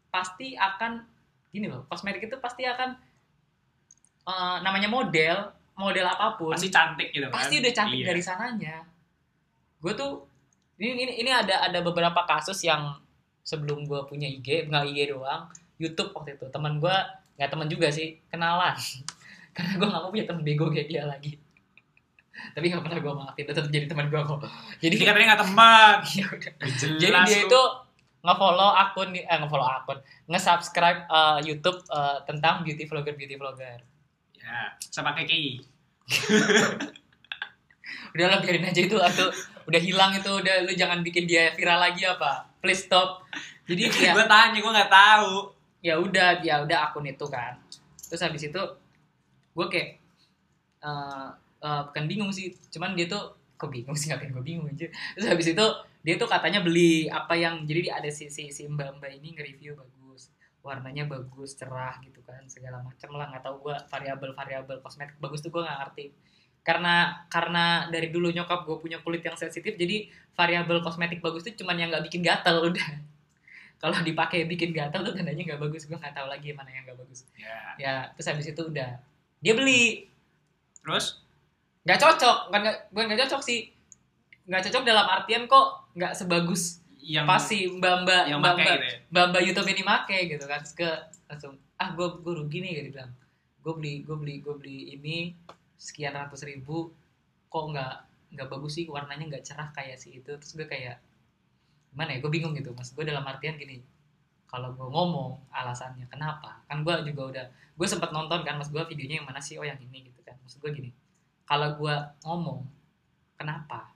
pasti 0.10 0.58
akan 0.58 1.06
gini 1.54 1.70
loh 1.70 1.86
kosmetik 1.90 2.30
itu 2.30 2.38
pasti 2.42 2.66
akan 2.66 2.98
eh, 4.30 4.58
namanya 4.62 4.86
model 4.88 5.38
model 5.74 6.06
apa 6.06 6.36
pun 6.36 6.54
Pasti 6.54 6.70
cantik 6.70 7.10
gitu 7.10 7.26
kan. 7.26 7.36
pasti 7.36 7.58
udah 7.58 7.72
cantik 7.72 7.98
Iya. 7.98 8.08
dari 8.08 8.22
sananya 8.22 8.76
gue 9.80 9.94
tuh 9.94 10.28
ini, 10.76 10.92
ini 11.00 11.14
ini 11.18 11.32
ada 11.32 11.66
ada 11.66 11.80
beberapa 11.80 12.22
kasus 12.26 12.62
yang 12.62 13.00
sebelum 13.42 13.84
gue 13.84 14.00
punya 14.06 14.28
IG 14.28 14.68
nggak 14.68 14.84
IG 14.86 15.00
doang 15.10 15.48
YouTube 15.78 16.12
waktu 16.12 16.36
itu 16.36 16.46
teman 16.48 16.78
gue 16.78 16.96
nggak 17.36 17.50
teman 17.50 17.66
juga 17.66 17.88
sih 17.90 18.20
kenalan 18.28 18.76
karena 19.56 19.72
gue 19.74 19.88
nggak 19.88 20.02
mau 20.02 20.10
punya 20.10 20.26
temen 20.26 20.44
bego 20.44 20.68
kayak 20.68 20.88
dia 20.88 21.04
lagi 21.04 21.40
tapi 22.56 22.66
nggak 22.68 22.84
pernah 22.84 23.00
gue 23.00 23.14
maafin 23.14 23.42
dia 23.42 23.50
tetap 23.50 23.72
jadi 23.72 23.86
teman 23.88 24.08
gue 24.08 24.20
kok 24.20 24.40
jadi 24.84 24.94
Jadi 24.94 25.04
katanya 25.06 25.26
nggak 25.30 25.42
teman. 25.44 25.96
ya. 26.06 26.26
Jelas 27.00 27.00
jadi 27.00 27.20
dia 27.26 27.40
itu 27.46 27.62
nge-follow 28.20 28.70
akun 28.76 29.16
eh 29.16 29.38
nge-follow 29.40 29.64
akun 29.66 29.98
nge-subscribe 30.28 31.08
eh, 31.08 31.40
YouTube 31.46 31.80
eh, 31.88 32.18
tentang 32.26 32.62
beauty 32.62 32.84
vlogger 32.84 33.16
beauty 33.16 33.36
vlogger 33.36 33.80
ya 34.50 34.74
sama 34.90 35.14
KKI. 35.14 35.62
udah 38.18 38.26
lah 38.26 38.42
biarin 38.42 38.66
aja 38.66 38.82
itu 38.82 38.98
atau 38.98 39.30
udah 39.70 39.78
hilang 39.78 40.18
itu 40.18 40.26
udah 40.26 40.66
lu 40.66 40.74
jangan 40.74 41.06
bikin 41.06 41.30
dia 41.30 41.54
viral 41.54 41.78
lagi 41.78 42.10
apa? 42.10 42.50
Please 42.58 42.90
stop. 42.90 43.22
Jadi 43.70 43.94
ya 44.06 44.18
gue 44.18 44.26
tanya, 44.26 44.58
gue 44.58 44.74
nggak 44.74 44.92
tahu. 44.92 45.54
ya 45.80 45.96
udah 45.96 46.44
ya 46.44 46.60
udah 46.60 46.92
akun 46.92 47.08
itu 47.08 47.24
kan. 47.32 47.56
Terus 47.96 48.20
habis 48.20 48.44
itu 48.44 48.62
gue 49.56 49.66
kayak 49.72 49.96
eh 50.84 51.28
eh, 51.64 51.82
bukan 51.88 52.04
bingung 52.10 52.32
sih 52.36 52.52
cuman 52.74 52.98
dia 52.98 53.08
tuh 53.08 53.38
kok 53.56 53.72
bingung 53.72 53.96
sih? 53.96 54.12
Ngapain 54.12 54.34
gue 54.34 54.44
bingung 54.44 54.68
aja? 54.68 54.90
Terus 55.16 55.28
habis 55.30 55.48
itu 55.54 55.66
dia 56.04 56.16
tuh 56.16 56.28
katanya 56.28 56.64
beli 56.64 57.08
apa 57.08 57.36
yang 57.36 57.64
jadi 57.64 58.02
ada 58.02 58.10
si 58.12 58.32
si, 58.32 58.52
si 58.52 58.68
mbak 58.68 59.00
mbak 59.00 59.20
ini 59.20 59.36
nge-review 59.36 59.76
bagus 59.76 59.99
warnanya 60.60 61.08
bagus 61.08 61.56
cerah 61.56 61.96
gitu 62.04 62.20
kan 62.28 62.44
segala 62.52 62.84
macam 62.84 63.10
lah. 63.16 63.32
Nggak 63.32 63.44
tahu 63.48 63.56
gue 63.70 63.76
variabel 63.88 64.32
variabel 64.36 64.78
kosmetik 64.84 65.18
bagus 65.18 65.40
tuh 65.40 65.52
gue 65.52 65.64
nggak 65.64 65.80
ngerti. 65.86 66.06
Karena 66.62 67.26
karena 67.32 67.88
dari 67.88 68.12
dulu 68.12 68.28
nyokap 68.30 68.68
gue 68.68 68.78
punya 68.78 69.00
kulit 69.00 69.24
yang 69.24 69.40
sensitif 69.40 69.80
jadi 69.80 70.12
variabel 70.36 70.84
kosmetik 70.84 71.24
bagus 71.24 71.48
tuh 71.48 71.56
cuman 71.56 71.76
yang 71.80 71.90
nggak 71.90 72.06
bikin 72.12 72.22
gatel 72.22 72.60
udah. 72.70 72.90
Kalau 73.80 73.96
dipakai 74.04 74.44
bikin 74.44 74.76
gatel 74.76 75.08
tuh 75.08 75.16
tandanya 75.16 75.56
nggak 75.56 75.62
bagus. 75.64 75.88
Gue 75.88 75.96
nggak 75.96 76.16
tahu 76.16 76.28
lagi 76.28 76.52
mana 76.52 76.70
yang 76.72 76.84
nggak 76.84 77.00
bagus. 77.00 77.24
Ya. 77.40 77.60
ya 77.80 77.94
terus 78.16 78.28
habis 78.28 78.48
itu 78.52 78.62
udah. 78.62 79.00
Dia 79.40 79.54
beli. 79.56 80.08
Terus? 80.84 81.24
nggak 81.88 82.00
cocok. 82.04 82.38
Kan 82.52 82.60
nggak- 82.68 82.82
bukan 82.92 83.06
nggak 83.08 83.22
cocok 83.26 83.42
sih. 83.42 83.72
Nggak 84.52 84.68
cocok 84.68 84.84
dalam 84.84 85.08
artian 85.08 85.48
kok 85.48 85.88
nggak 85.96 86.14
sebagus 86.20 86.84
Yang 87.00 87.26
pas 87.26 87.44
si 87.48 87.58
mbak 87.68 87.96
mbak 88.04 88.24
yang 88.28 88.40
mbak 88.44 88.56
mbak 88.60 88.76
gitu 88.76 88.88
ya. 88.88 88.98
mbak 89.12 89.26
mbak 89.32 89.42
YouTube 89.48 89.70
ini 89.72 89.82
make 89.88 90.18
gitu 90.28 90.46
kan. 90.46 90.60
Terus 90.64 90.76
ke 90.76 90.90
langsung 91.32 91.54
ah 91.80 91.90
gue 91.96 92.08
gue 92.20 92.34
rugi 92.36 92.60
nih 92.60 92.72
gitu 92.84 93.00
bilang. 93.00 93.12
Gue 93.64 93.74
beli 93.80 93.94
gue 94.04 94.16
beli 94.20 94.36
gue 94.44 94.56
beli 94.56 94.78
ini 94.96 95.18
sekian 95.80 96.16
ratus 96.16 96.44
ribu 96.44 96.92
kok 97.48 97.64
nggak 97.72 97.96
nggak 98.36 98.48
bagus 98.52 98.78
sih 98.78 98.86
warnanya 98.92 99.26
nggak 99.32 99.44
cerah 99.48 99.70
kayak 99.72 99.98
si 99.98 100.20
itu. 100.20 100.32
Terus 100.36 100.52
gue 100.56 100.68
kayak 100.68 101.00
gimana 101.96 102.16
ya? 102.16 102.20
Gue 102.20 102.32
bingung 102.32 102.54
gitu. 102.54 102.76
Mas 102.76 102.92
gue 102.92 103.04
dalam 103.08 103.24
artian 103.24 103.56
gini 103.56 103.80
kalau 104.50 104.74
gue 104.74 104.88
ngomong 104.90 105.46
alasannya 105.54 106.10
kenapa 106.10 106.66
kan 106.66 106.82
gue 106.82 107.14
juga 107.14 107.24
udah 107.30 107.46
gue 107.54 107.88
sempat 107.88 108.10
nonton 108.10 108.42
kan 108.42 108.58
mas 108.58 108.74
gue 108.74 108.82
videonya 108.92 109.24
yang 109.24 109.28
mana 109.30 109.40
sih? 109.40 109.56
Oh 109.56 109.64
yang 109.64 109.80
ini 109.80 110.12
gitu 110.12 110.20
kan. 110.26 110.36
Maksud 110.44 110.60
gue 110.60 110.72
gini 110.76 110.92
kalau 111.50 111.74
gue 111.82 111.96
ngomong 112.28 112.62
kenapa 113.40 113.90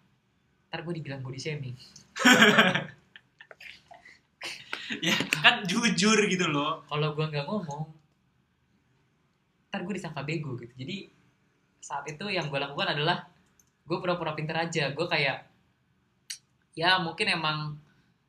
ntar 0.74 0.82
gue 0.82 0.94
dibilang 0.98 1.22
body 1.22 1.38
shaming. 1.38 1.78
Ya 5.02 5.16
kan 5.32 5.66
jujur 5.66 6.18
gitu 6.30 6.46
loh. 6.54 6.86
kalau 6.86 7.18
gue 7.18 7.26
nggak 7.26 7.50
ngomong 7.50 7.90
ntar 9.72 9.80
gue 9.86 9.94
disangka 9.96 10.22
bego 10.22 10.54
gitu. 10.60 10.70
Jadi 10.78 11.10
saat 11.82 12.06
itu 12.06 12.26
yang 12.30 12.46
gue 12.52 12.60
lakukan 12.62 12.94
adalah 12.94 13.26
gue 13.90 13.98
pura-pura 13.98 14.38
pinter 14.38 14.54
aja. 14.54 14.94
Gue 14.94 15.10
kayak 15.10 15.50
ya 16.78 17.02
mungkin 17.02 17.26
emang 17.32 17.58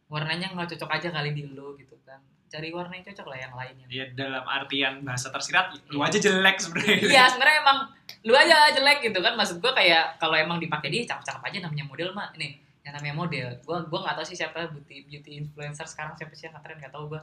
warnanya 0.09 0.53
nggak 0.57 0.73
cocok 0.77 0.91
aja 1.01 1.09
kali 1.13 1.37
di 1.37 1.43
lo 1.53 1.77
gitu 1.77 1.97
kan 2.05 2.21
cari 2.55 2.71
warna 2.71 2.95
yang 2.95 3.03
cocok 3.05 3.27
lah 3.27 3.39
yang 3.41 3.53
lainnya 3.53 3.87
Ya 3.89 4.05
dalam 4.15 4.47
artian 4.47 5.03
bahasa 5.03 5.27
tersirat, 5.29 5.75
lu 5.91 5.99
Iya. 5.99 6.07
aja 6.07 6.19
jelek 6.23 6.57
sebenarnya. 6.57 6.97
iya 7.03 7.25
sebenarnya 7.27 7.59
emang 7.61 7.79
lu 8.23 8.33
aja 8.33 8.71
jelek 8.71 8.99
gitu 9.03 9.19
kan 9.19 9.35
maksud 9.35 9.59
gue 9.59 9.73
kayak 9.75 10.17
kalau 10.17 10.39
emang 10.39 10.63
dipakai 10.63 10.87
dia 10.89 11.03
cakep-cakep 11.05 11.43
aja 11.43 11.59
namanya 11.61 11.85
model 11.85 12.15
mah 12.15 12.31
ini 12.35 12.55
yang 12.81 12.95
namanya 12.95 13.17
model 13.17 13.49
gue 13.59 13.77
gue 13.83 13.99
nggak 13.99 14.15
tahu 14.15 14.25
sih 14.25 14.37
siapa 14.37 14.71
beauty 14.71 15.03
beauty 15.05 15.31
influencer 15.37 15.85
sekarang 15.85 16.15
siapa 16.15 16.31
sih 16.33 16.47
yang 16.47 16.55
ngetren 16.55 16.79
nggak 16.79 16.93
tahu 16.93 17.05
gue 17.11 17.21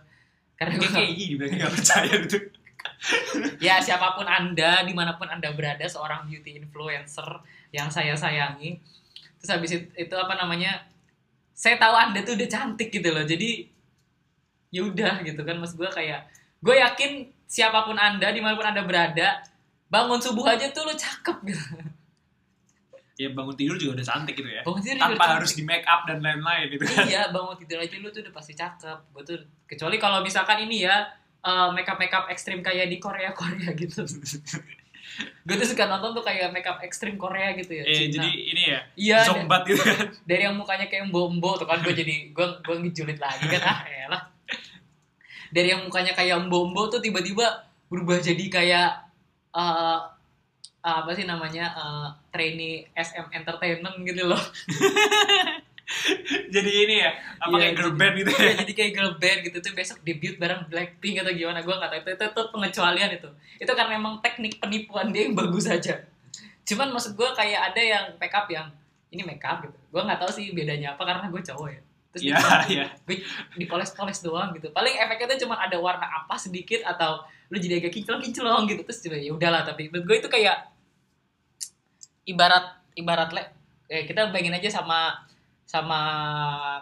karena 0.59 0.73
gue 0.75 0.89
Kayak 0.89 1.09
KKI 1.09 1.25
juga 1.31 1.43
nggak 1.47 1.71
percaya 1.71 2.13
gitu. 2.21 2.37
ya 3.65 3.75
siapa 3.77 4.13
pun 4.13 4.25
anda 4.25 4.81
di 4.81 4.93
mana 4.93 5.13
pun 5.13 5.25
anda 5.25 5.49
berada 5.53 5.85
seorang 5.85 6.25
beauty 6.25 6.57
influencer 6.57 7.29
yang 7.69 7.87
saya 7.87 8.13
sayangi 8.13 8.81
terus 9.37 9.49
habis 9.53 9.71
itu, 9.73 9.85
itu 9.95 10.15
apa 10.17 10.33
namanya 10.33 10.85
saya 11.53 11.77
tahu 11.77 11.93
anda 11.93 12.21
tuh 12.21 12.33
udah 12.33 12.49
cantik 12.49 12.89
gitu 12.89 13.09
loh 13.09 13.21
jadi 13.21 13.69
ya 14.71 14.81
udah 14.81 15.19
gitu 15.21 15.41
kan 15.41 15.55
mas 15.55 15.71
gue 15.71 15.85
kayak 15.85 16.25
gue 16.57 16.75
yakin 16.75 17.11
siapa 17.43 17.83
pun 17.83 17.95
anda 17.95 18.27
di 18.27 18.39
mana 18.39 18.53
pun 18.53 18.63
anda 18.63 18.81
berada 18.81 19.43
bangun 19.85 20.17
subuh 20.17 20.47
aja 20.47 20.67
tuh 20.67 20.83
lo 20.83 20.95
cakep 20.95 21.37
gitu 21.45 21.65
Ya 23.17 23.29
bangun 23.29 23.53
tidur 23.53 23.77
juga 23.77 24.01
udah 24.01 24.07
cantik 24.07 24.33
gitu 24.33 24.49
ya. 24.49 24.63
bangun 24.63 24.81
tidur 24.81 24.97
juga 24.97 25.05
Tanpa 25.05 25.21
cantik. 25.21 25.37
harus 25.37 25.51
di 25.53 25.61
make 25.61 25.85
up 25.85 26.01
dan 26.03 26.19
lain-lain 26.19 26.65
gitu 26.69 26.83
kan. 26.83 27.05
iya 27.05 27.29
bangun 27.29 27.53
tidur 27.55 27.77
aja 27.77 27.93
lu 27.95 28.09
tuh 28.09 28.19
udah 28.19 28.33
pasti 28.33 28.53
cakep 28.55 28.97
gue 29.11 29.23
tuh 29.23 29.37
kecuali 29.67 29.95
kalau 29.95 30.19
misalkan 30.19 30.57
ini 30.59 30.81
ya 30.81 31.05
makeup 31.69 31.97
makeup 31.97 32.25
ekstrim 32.27 32.59
kayak 32.59 32.87
di 32.87 32.97
Korea 32.97 33.29
Korea 33.31 33.69
gitu 33.75 34.07
gue 35.43 35.55
tuh 35.55 35.67
suka 35.67 35.85
nonton 35.85 36.13
tuh 36.13 36.23
kayak 36.23 36.49
makeup 36.49 36.79
ekstrim 36.79 37.13
Korea 37.15 37.53
gitu 37.53 37.75
ya 37.75 37.83
Eh 37.83 38.07
Cina. 38.07 38.13
jadi 38.15 38.29
ini 38.31 38.61
ya, 38.65 38.79
iya 38.95 39.19
zombat 39.23 39.65
gitu 39.65 39.83
kan. 39.83 40.07
dari 40.23 40.41
yang 40.41 40.55
mukanya 40.55 40.87
kayak 40.87 41.05
mbombo 41.05 41.57
tuh 41.57 41.67
kan 41.67 41.77
gue 41.79 41.91
jadi 41.91 42.31
gue 42.31 42.47
gue 42.59 42.75
ngejulit 42.79 43.19
lagi 43.19 43.45
kan 43.49 43.61
ah 43.61 43.79
elah 43.85 44.23
dari 45.51 45.75
yang 45.75 45.83
mukanya 45.83 46.15
kayak 46.15 46.47
mbombo 46.47 46.87
tuh 46.87 47.03
tiba-tiba 47.03 47.67
berubah 47.91 48.23
jadi 48.23 48.45
kayak 48.47 48.89
eh 49.51 49.99
apa 50.81 51.13
sih 51.13 51.29
namanya 51.29 51.65
eh, 51.77 52.07
trainee 52.33 52.89
SM 52.97 53.29
entertainment 53.29 54.01
gitu 54.01 54.25
loh. 54.25 54.41
Jadi 56.55 56.71
ini 56.87 57.03
ya, 57.03 57.11
apa 57.35 57.51
Iya, 57.51 57.59
kayak 57.67 57.75
girl 57.75 57.93
band 57.99 58.13
gitu 58.15 58.31
ya. 58.31 58.39
Iya, 58.39 58.53
jadi 58.63 58.71
kayak 58.79 58.91
girl 58.95 59.13
band 59.19 59.39
gitu. 59.43 59.57
Tuh 59.59 59.73
besok 59.75 59.99
debut 60.07 60.39
bareng 60.39 60.63
Blackpink 60.71 61.19
atau 61.19 61.35
gimana 61.35 61.59
gue 61.59 61.75
nggak 61.75 61.91
tahu. 61.91 61.99
Itu, 61.99 62.11
itu 62.15 62.25
itu 62.31 62.41
pengecualian 62.55 63.09
itu. 63.11 63.29
Itu 63.59 63.71
karena 63.75 63.91
memang 63.99 64.23
teknik 64.23 64.63
penipuan 64.63 65.11
dia 65.11 65.27
yang 65.27 65.35
bagus 65.35 65.67
aja. 65.67 65.99
Cuman 66.63 66.95
maksud 66.95 67.19
gue 67.19 67.29
kayak 67.35 67.75
ada 67.75 67.81
yang 67.83 68.05
make 68.15 68.31
up 68.31 68.47
yang 68.47 68.71
ini 69.11 69.27
make 69.27 69.43
up 69.43 69.59
gitu. 69.67 69.75
Gue 69.91 69.99
nggak 69.99 70.23
tahu 70.23 70.31
sih 70.31 70.55
bedanya 70.55 70.95
apa 70.95 71.03
karena 71.03 71.27
gue 71.27 71.41
cowok 71.43 71.67
ya 71.67 71.81
terus 72.11 72.27
di- 72.27 72.31
iya. 72.75 72.91
gue 73.07 73.17
dipoles-poles 73.55 74.19
doang 74.19 74.51
gitu. 74.55 74.67
Paling 74.75 74.95
efeknya 74.99 75.35
tuh 75.35 75.47
cuma 75.47 75.55
ada 75.59 75.79
warna 75.79 76.07
apa 76.07 76.35
sedikit 76.35 76.83
atau 76.83 77.23
lu 77.47 77.57
jadi 77.59 77.79
agak 77.79 77.95
kinclong 77.95 78.19
kinclong 78.19 78.67
gitu. 78.67 78.81
Terus 78.83 78.99
coba 79.07 79.17
ya 79.17 79.31
udahlah 79.31 79.61
tapi 79.63 79.87
menurut 79.87 80.05
gue 80.07 80.17
itu 80.19 80.29
kayak 80.29 80.71
ibarat 82.27 82.83
ibarat 82.99 83.29
le 83.31 83.43
eh, 83.87 84.03
kita 84.07 84.29
bayangin 84.31 84.59
aja 84.59 84.83
sama 84.83 85.23
sama 85.63 85.99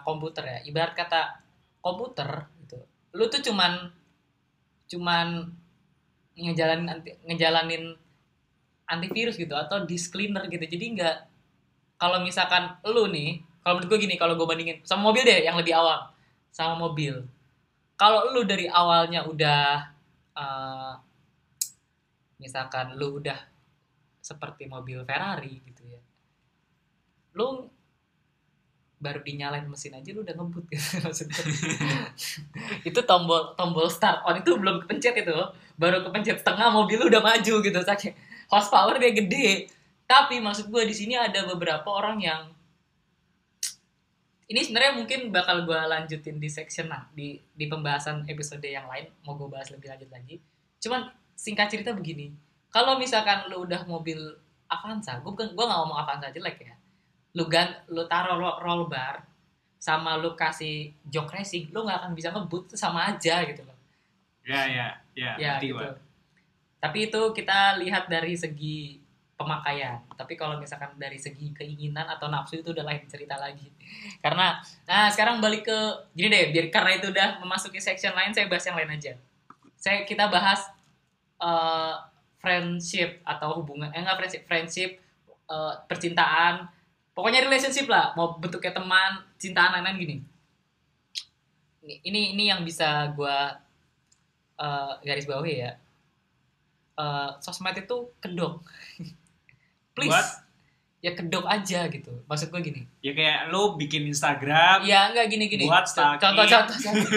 komputer 0.02 0.42
ya. 0.42 0.58
Ibarat 0.66 0.98
kata 0.98 1.38
komputer 1.78 2.50
gitu. 2.66 2.78
Lu 3.14 3.30
tuh 3.30 3.40
cuman 3.40 3.88
cuman 4.90 5.46
ngejalanin 6.34 6.86
anti, 6.90 7.10
ngejalanin 7.22 7.84
antivirus 8.90 9.38
gitu 9.38 9.54
atau 9.54 9.86
disk 9.86 10.10
cleaner 10.10 10.50
gitu. 10.50 10.66
Jadi 10.66 10.98
nggak 10.98 11.16
kalau 12.00 12.18
misalkan 12.24 12.74
lu 12.88 13.06
nih 13.12 13.49
kalau 13.60 13.80
menurut 13.80 13.88
gue 13.92 13.98
gini 14.08 14.14
kalau 14.16 14.34
gue 14.36 14.46
bandingin 14.48 14.78
sama 14.84 15.12
mobil 15.12 15.22
deh 15.24 15.44
yang 15.44 15.56
lebih 15.56 15.76
awal. 15.76 16.12
Sama 16.50 16.74
mobil. 16.76 17.24
Kalau 17.94 18.32
lu 18.32 18.42
dari 18.48 18.66
awalnya 18.66 19.24
udah 19.28 19.62
eh, 20.36 20.92
misalkan 22.40 22.96
lu 22.96 23.20
udah 23.20 23.36
seperti 24.20 24.68
mobil 24.68 25.04
Ferrari 25.04 25.60
gitu 25.64 25.84
ya 25.84 26.00
lu 27.34 27.70
baru 29.00 29.24
dinyalain 29.24 29.64
mesin 29.64 29.96
aja 29.96 30.12
lu 30.12 30.20
udah 30.20 30.36
ngebut 30.36 30.64
gitu 30.68 31.00
maksudnya. 31.04 31.40
Itu 32.88 33.00
tombol 33.08 33.56
tombol 33.56 33.88
start 33.88 34.20
on 34.28 34.36
itu 34.36 34.52
belum 34.60 34.84
kepencet 34.84 35.24
itu. 35.24 35.32
Baru 35.80 36.04
kepencet 36.04 36.44
setengah 36.44 36.68
mobil 36.68 37.00
lu 37.00 37.08
udah 37.08 37.24
maju 37.24 37.54
gitu 37.64 37.78
saking 37.80 38.12
horsepower 38.52 39.00
dia 39.00 39.16
gede. 39.16 39.72
Tapi 40.04 40.44
maksud 40.44 40.68
gue 40.68 40.84
di 40.84 40.92
sini 40.92 41.16
ada 41.16 41.48
beberapa 41.48 41.88
orang 41.88 42.20
yang 42.20 42.52
ini 44.50 44.60
sebenarnya 44.66 44.98
mungkin 44.98 45.30
bakal 45.30 45.62
gue 45.62 45.78
lanjutin 45.78 46.42
di 46.42 46.50
section 46.50 46.90
nah 46.90 47.06
di 47.14 47.38
di 47.54 47.70
pembahasan 47.70 48.26
episode 48.26 48.66
yang 48.66 48.90
lain. 48.90 49.06
Mau 49.22 49.38
gue 49.38 49.46
bahas 49.46 49.70
lebih 49.70 49.94
lanjut 49.94 50.10
lagi. 50.10 50.42
Cuman 50.82 51.06
singkat 51.38 51.70
cerita 51.70 51.94
begini. 51.94 52.34
Kalau 52.74 52.98
misalkan 52.98 53.46
lu 53.46 53.62
udah 53.62 53.86
mobil 53.86 54.18
Avanza 54.66 55.22
gue 55.22 55.30
bukan 55.30 55.54
gue 55.54 55.64
nggak 55.64 55.80
ngomong 55.86 55.98
Avanza 56.02 56.34
jelek 56.34 56.66
ya. 56.66 56.74
Lu 57.38 57.46
gan 57.46 57.78
lu 57.94 58.02
taruh 58.10 58.34
roll, 58.34 58.58
roll 58.58 58.82
bar 58.90 59.22
sama 59.78 60.18
lu 60.18 60.34
kasih 60.34 60.92
jok 61.06 61.30
racing 61.30 61.70
lu 61.70 61.86
nggak 61.86 62.04
akan 62.04 62.12
bisa 62.12 62.34
ngebut 62.34 62.68
itu 62.68 62.76
sama 62.76 63.06
aja 63.06 63.46
gitu 63.46 63.62
loh. 63.62 63.78
Ya, 64.44 64.66
ya, 64.66 64.88
ya. 65.14 65.32
ya 65.38 65.52
gitu. 65.62 65.78
tapi 66.80 67.12
itu 67.12 67.20
kita 67.36 67.76
lihat 67.76 68.08
dari 68.08 68.34
segi 68.34 68.99
pemakaian. 69.40 69.96
Tapi 70.12 70.36
kalau 70.36 70.60
misalkan 70.60 70.92
dari 71.00 71.16
segi 71.16 71.56
keinginan 71.56 72.04
atau 72.04 72.28
nafsu 72.28 72.60
itu 72.60 72.76
udah 72.76 72.84
lain 72.84 73.08
cerita 73.08 73.40
lagi. 73.40 73.72
Karena 74.24 74.60
nah 74.84 75.08
sekarang 75.08 75.40
balik 75.40 75.64
ke 75.64 75.78
gini 76.12 76.28
deh 76.28 76.44
biar 76.52 76.66
karena 76.68 77.00
itu 77.00 77.08
udah 77.08 77.40
memasuki 77.40 77.80
section 77.80 78.12
lain 78.12 78.36
saya 78.36 78.44
bahas 78.52 78.68
yang 78.68 78.76
lain 78.76 78.92
aja. 78.92 79.12
Saya 79.80 80.04
kita 80.04 80.28
bahas 80.28 80.68
eh, 81.40 81.94
friendship 82.36 83.24
atau 83.24 83.64
hubungan 83.64 83.88
eh 83.96 84.04
enggak 84.04 84.20
friendship 84.20 84.42
friendship 84.44 84.90
eh, 85.48 85.74
percintaan. 85.88 86.68
Pokoknya 87.16 87.48
relationship 87.48 87.88
lah 87.88 88.12
mau 88.12 88.36
bentuknya 88.36 88.76
teman 88.76 89.24
cintaan 89.40 89.80
lain-lain 89.80 89.96
gini. 89.96 90.16
Ini 91.80 91.94
ini, 92.04 92.20
ini 92.36 92.44
yang 92.52 92.60
bisa 92.60 93.08
gua 93.16 93.56
eh, 94.60 94.92
garis 95.00 95.24
bawahi 95.24 95.54
ya. 95.64 95.72
Eh, 97.00 97.30
sosmed 97.40 97.76
itu 97.80 97.96
kedok 98.20 98.60
please. 100.00 100.10
Buat? 100.10 100.28
ya 101.00 101.16
kedok 101.16 101.48
aja 101.48 101.88
gitu. 101.88 102.12
Maksud 102.28 102.52
gue 102.52 102.60
gini. 102.60 102.82
Ya 103.00 103.16
kayak 103.16 103.48
lo 103.48 103.80
bikin 103.80 104.04
Instagram, 104.04 104.84
ya 104.84 105.08
enggak 105.08 105.32
gini 105.32 105.48
gini 105.48 105.64
Buat 105.64 105.88
stalking. 105.88 106.20
contoh 106.20 106.44
contoh 106.44 106.76
contoh. 106.76 107.10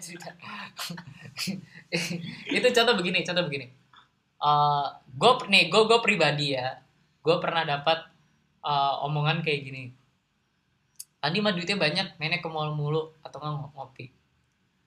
Cerita. 0.00 0.28
itu 2.56 2.68
contoh 2.72 2.94
begini 2.96 3.20
contoh 3.20 3.44
begini. 3.44 3.66
Eh 4.40 4.86
gue 5.20 5.32
nih 5.52 5.68
gue 5.68 5.82
gue 5.84 5.98
pribadi 6.00 6.56
ya. 6.56 6.80
Gue 7.20 7.36
pernah 7.36 7.68
dapat 7.68 8.08
eh, 8.64 8.94
omongan 9.04 9.44
kayak 9.44 9.60
gini. 9.68 9.92
Andi 11.20 11.44
mah 11.44 11.52
duitnya 11.52 11.76
banyak 11.76 12.16
mainnya 12.16 12.40
ke 12.40 12.48
mall 12.48 12.72
mulu 12.72 13.12
atau 13.20 13.36
nggak 13.36 13.52
ngo- 13.52 13.72
ngopi. 13.76 14.08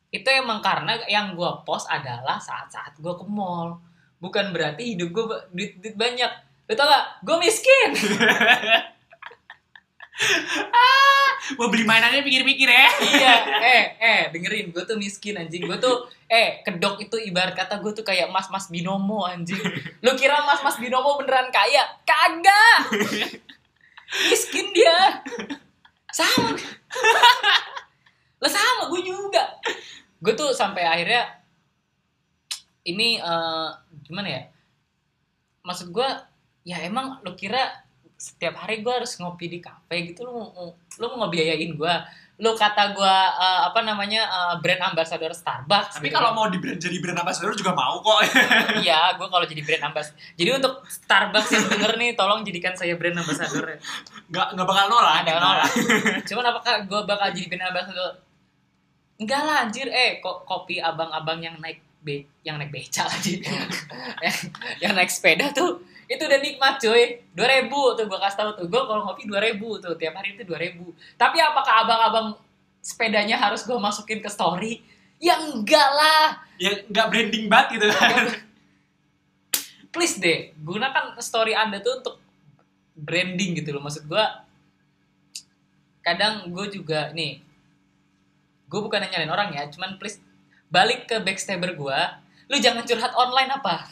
Itu 0.10 0.26
emang 0.34 0.66
karena 0.66 0.98
yang 1.06 1.38
gue 1.38 1.50
post 1.62 1.86
adalah 1.86 2.42
saat-saat 2.42 2.98
gue 2.98 3.14
ke 3.14 3.26
mall. 3.30 3.78
Bukan 4.18 4.50
berarti 4.50 4.98
hidup 4.98 5.14
gue 5.14 5.26
duit, 5.54 5.78
duit 5.78 5.94
banyak 5.94 6.34
lu 6.64 6.74
tau 6.80 6.88
gak? 6.88 7.06
Gue 7.28 7.38
miskin. 7.44 7.90
Mau 11.60 11.68
beli 11.68 11.84
mainannya 11.84 12.24
pikir-pikir 12.24 12.70
ya. 12.70 12.88
iya. 13.04 13.36
Eh 13.76 13.84
eh 14.00 14.22
dengerin. 14.32 14.72
Gue 14.72 14.88
tuh 14.88 14.96
miskin 14.96 15.36
anjing. 15.36 15.68
Gue 15.68 15.76
tuh 15.82 16.08
eh 16.32 16.64
kedok 16.64 17.04
itu 17.04 17.20
ibarat 17.20 17.52
kata 17.58 17.84
gue 17.84 17.92
tuh 17.92 18.06
kayak 18.06 18.32
mas 18.32 18.48
mas 18.48 18.72
binomo 18.72 19.28
anjing. 19.28 19.60
Lu 20.00 20.16
kira 20.16 20.40
mas 20.48 20.64
mas 20.64 20.80
binomo 20.80 21.20
beneran 21.20 21.52
kaya? 21.52 21.84
Kagak. 22.08 22.80
Miskin 24.32 24.72
dia. 24.72 25.20
Sama. 26.14 26.56
Lah 28.40 28.52
sama. 28.52 28.84
Gue 28.88 29.04
juga. 29.04 29.60
Gue 30.24 30.34
tuh 30.38 30.56
sampai 30.56 30.88
akhirnya 30.88 31.28
ini 32.88 33.20
eh, 33.20 33.70
gimana 34.08 34.28
ya? 34.32 34.44
Maksud 35.64 35.92
gue 35.92 36.08
ya 36.64 36.80
emang 36.82 37.20
lu 37.22 37.32
kira 37.34 37.84
setiap 38.16 38.56
hari 38.58 38.80
gue 38.80 38.94
harus 38.94 39.16
ngopi 39.16 39.48
di 39.48 39.60
kafe 39.60 40.08
gitu 40.08 40.24
lu 40.24 40.32
mau 40.32 40.72
lu 40.72 41.06
mau 41.12 41.28
ngebiayain 41.28 41.76
gue 41.76 41.96
lu 42.34 42.50
kata 42.56 42.96
gue 42.96 43.16
eh, 43.38 43.62
apa 43.68 43.80
namanya 43.84 44.22
eh, 44.26 44.56
brand 44.58 44.82
ambassador 44.90 45.30
Starbucks 45.32 46.00
Tapi 46.00 46.08
gitu 46.08 46.18
kalau 46.18 46.32
mau 46.32 46.48
di 46.48 46.58
brand, 46.58 46.80
jadi 46.80 46.98
brand 46.98 47.20
ambassador 47.20 47.54
juga 47.54 47.72
mau 47.72 48.00
kok. 48.00 48.20
iya 48.84 49.14
gue 49.14 49.28
kalau 49.28 49.44
jadi 49.44 49.62
brand 49.62 49.92
ambassador 49.92 50.18
jadi 50.34 50.50
untuk 50.56 50.82
Starbucks 50.88 51.52
yang 51.52 51.66
denger 51.70 51.92
nih 51.94 52.10
tolong 52.16 52.42
jadikan 52.42 52.74
saya 52.74 52.96
brand 52.96 53.20
ambassador 53.20 53.76
Nggak 54.32 54.48
nggak 54.56 54.66
bakal 54.66 54.86
nolak. 54.88 55.14
ada 55.20 55.30
kita. 55.30 55.44
nolak 55.44 55.70
cuman 56.26 56.46
apakah 56.50 56.74
gue 56.88 57.02
bakal 57.06 57.28
jadi 57.30 57.48
brand 57.48 57.66
ambassador 57.70 58.12
enggak 59.14 59.42
lah 59.44 59.58
anjir 59.62 59.88
eh 59.88 60.18
kok 60.18 60.42
kopi 60.44 60.80
abang-abang 60.80 61.38
yang 61.38 61.56
naik 61.60 61.84
be 62.02 62.24
yang 62.42 62.56
naik 62.58 62.72
beca 62.72 63.06
lagi 63.06 63.40
yang, 63.40 63.68
yang 64.90 64.94
naik 64.96 65.08
sepeda 65.08 65.54
tuh 65.54 65.80
itu 66.14 66.24
udah 66.30 66.40
nikmat 66.40 66.78
cuy. 66.78 67.26
2000 67.34 67.98
tuh 67.98 68.06
gue 68.06 68.20
kasih 68.22 68.38
tahu 68.38 68.52
tuh. 68.56 68.66
Gue 68.70 68.82
kalau 68.86 69.02
ngopi 69.10 69.26
2000 69.26 69.84
tuh. 69.84 69.94
Tiap 69.98 70.14
hari 70.14 70.38
itu 70.38 70.46
2000 70.46 71.18
tapi 71.18 71.38
apakah 71.42 71.74
abang-abang 71.86 72.28
sepedanya 72.80 73.36
harus 73.42 73.66
gue 73.66 73.76
masukin 73.76 74.22
ke 74.22 74.30
story? 74.30 74.86
Ya 75.18 75.42
enggak 75.42 75.90
lah. 75.90 76.46
Ya 76.62 76.86
nggak 76.86 77.08
branding 77.10 77.46
banget 77.50 77.80
gitu. 77.80 77.86
Kan. 77.90 78.14
please 79.94 80.18
deh 80.18 80.50
gunakan 80.58 81.14
story 81.22 81.54
anda 81.54 81.78
tuh 81.78 82.02
untuk 82.02 82.16
branding 82.94 83.58
gitu 83.58 83.74
loh. 83.74 83.82
Maksud 83.82 84.06
gue 84.06 84.26
kadang 86.06 86.50
gue 86.54 86.66
juga 86.70 87.10
nih 87.14 87.42
gue 88.70 88.80
bukan 88.80 89.02
nyalain 89.02 89.34
orang 89.34 89.50
ya. 89.54 89.66
Cuman 89.74 89.98
please 89.98 90.22
balik 90.74 91.06
ke 91.06 91.22
backstabber 91.22 91.78
gue 91.78 92.00
lu 92.52 92.58
jangan 92.60 92.84
curhat 92.84 93.14
online 93.14 93.50
apa 93.54 93.88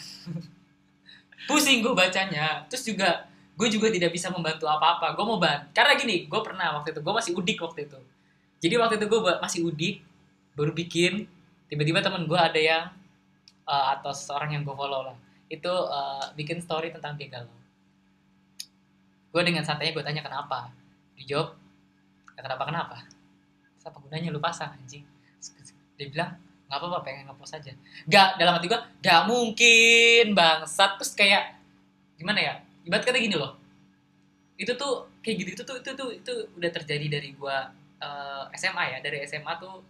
pusing 1.49 1.81
gue 1.85 1.93
bacanya. 1.93 2.65
Terus 2.67 2.83
juga 2.85 3.29
gue 3.55 3.67
juga 3.69 3.87
tidak 3.93 4.11
bisa 4.13 4.27
membantu 4.29 4.65
apa-apa. 4.67 5.13
Gue 5.13 5.25
mau 5.25 5.37
ban 5.37 5.69
karena 5.73 5.93
gini 5.97 6.25
gue 6.25 6.41
pernah 6.41 6.81
waktu 6.81 6.93
itu 6.93 6.99
gue 7.01 7.13
masih 7.13 7.31
udik 7.37 7.57
waktu 7.61 7.89
itu. 7.89 7.99
Jadi 8.61 8.75
waktu 8.77 8.95
itu 9.01 9.05
gue 9.09 9.21
masih 9.41 9.59
udik 9.65 9.95
baru 10.53 10.71
bikin 10.75 11.25
tiba-tiba 11.71 12.03
teman 12.03 12.27
gue 12.27 12.39
ada 12.39 12.59
yang 12.59 12.83
eh, 13.65 13.85
atau 13.97 14.11
seseorang 14.13 14.53
yang 14.57 14.63
gue 14.67 14.75
follow 14.75 15.07
lah. 15.07 15.17
Itu 15.49 15.71
eh, 15.71 16.25
bikin 16.37 16.61
story 16.61 16.93
tentang 16.93 17.15
dia 17.15 17.29
galau 17.31 17.61
gue 19.31 19.41
dengan 19.47 19.63
santainya 19.63 19.95
gue 19.95 20.03
tanya 20.03 20.21
kenapa? 20.21 20.67
Dijawab 21.15 21.55
"Ya, 22.35 22.41
kenapa 22.43 22.63
kenapa 22.67 22.95
Terus 23.79 23.85
apa 23.87 23.97
gunanya 24.03 24.29
lu 24.29 24.43
pasang 24.43 24.75
anjing? 24.75 25.07
Dia 25.95 26.07
bilang 26.11 26.31
nggak 26.71 26.79
apa-apa 26.79 26.99
pengen 27.03 27.27
ngepost 27.27 27.59
aja. 27.59 27.75
Gak 28.07 28.39
dalam 28.39 28.55
hati 28.55 28.71
gue 28.71 28.79
gak 29.03 29.27
mungkin 29.27 30.31
bangsat. 30.31 30.95
Terus 31.03 31.11
kayak 31.19 31.59
gimana 32.15 32.39
ya? 32.39 32.53
Ibarat 32.87 33.03
kata 33.03 33.19
gini 33.19 33.35
loh. 33.35 33.59
Itu 34.55 34.79
tuh 34.79 35.11
kayak 35.19 35.35
gitu 35.43 35.49
itu 35.59 35.63
tuh 35.67 35.75
itu 35.83 35.91
tuh 35.91 36.09
itu 36.15 36.33
udah 36.55 36.71
terjadi 36.71 37.19
dari 37.19 37.35
gue 37.35 37.57
eh, 37.99 38.43
SMA 38.55 38.83
ya. 38.87 38.97
Dari 39.03 39.19
SMA 39.27 39.51
tuh 39.59 39.83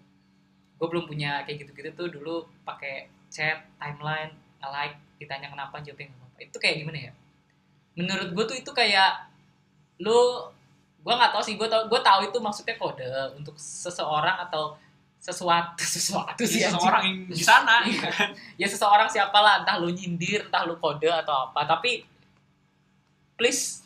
gue 0.82 0.88
belum 0.90 1.06
punya 1.06 1.46
kayak 1.46 1.70
gitu-gitu 1.70 1.94
tuh 1.94 2.10
dulu 2.10 2.50
pakai 2.66 3.06
chat 3.30 3.62
timeline 3.78 4.34
nge-like 4.58 4.98
ditanya 5.22 5.54
kenapa 5.54 5.86
jawabnya 5.86 6.10
nggak 6.10 6.30
apa 6.34 6.40
itu 6.50 6.58
kayak 6.58 6.76
gimana 6.82 6.98
ya? 6.98 7.12
Menurut 7.94 8.34
gue 8.34 8.44
tuh 8.50 8.58
itu 8.58 8.72
kayak 8.74 9.30
lu 10.02 10.50
gue 11.06 11.14
nggak 11.14 11.30
tahu 11.38 11.46
sih. 11.46 11.54
Gue 11.62 11.70
tau 11.70 11.86
gue 11.86 12.02
tahu 12.02 12.26
itu 12.26 12.42
maksudnya 12.42 12.74
kode 12.82 13.06
untuk 13.38 13.54
seseorang 13.62 14.50
atau 14.50 14.82
sesuatu 15.22 15.86
sesuatu 16.02 16.42
sih 16.42 16.66
anjing. 16.66 16.82
Seseorang 16.82 17.04
yang 17.06 17.18
di 17.30 17.44
sana. 17.46 17.76
Iya. 17.86 18.10
ya 18.58 18.68
seseorang 18.68 19.06
siapa 19.06 19.38
lah 19.38 19.62
entah 19.62 19.78
lu 19.78 19.94
nyindir 19.94 20.50
entah 20.50 20.66
lu 20.66 20.76
kode 20.82 21.06
atau 21.06 21.50
apa 21.50 21.70
tapi 21.70 22.02
please 23.38 23.86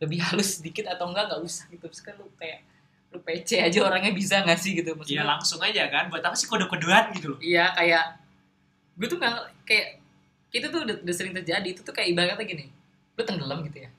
lebih 0.00 0.24
halus 0.24 0.58
sedikit 0.58 0.88
atau 0.88 1.12
enggak 1.12 1.28
nggak 1.28 1.40
usah 1.44 1.68
gitu 1.68 1.84
terus 1.84 2.00
kan 2.00 2.16
lu 2.16 2.26
kayak 2.40 2.64
lu 3.12 3.20
PC 3.20 3.60
aja 3.60 3.78
orangnya 3.84 4.16
bisa 4.16 4.40
nggak 4.40 4.56
sih 4.56 4.72
gitu 4.72 4.96
Iya 4.96 4.96
maksudnya 4.96 5.24
langsung 5.28 5.60
aja 5.60 5.84
kan. 5.92 6.08
Buat 6.08 6.24
apa 6.24 6.34
sih 6.34 6.48
kode-kodean 6.48 7.12
gitu 7.12 7.36
loh. 7.36 7.38
Iya 7.44 7.76
kayak 7.76 8.04
gue 8.96 9.06
tuh 9.06 9.20
nggak 9.20 9.34
kayak 9.68 10.02
itu 10.52 10.66
tuh 10.68 10.80
udah, 10.84 10.96
udah 11.00 11.14
sering 11.16 11.32
terjadi 11.32 11.68
itu 11.72 11.80
tuh 11.80 11.96
kayak 11.96 12.12
ibaratnya 12.12 12.44
gini 12.44 12.66
lu 13.16 13.22
tenggelam 13.24 13.64
gitu 13.68 13.88
ya 13.88 13.90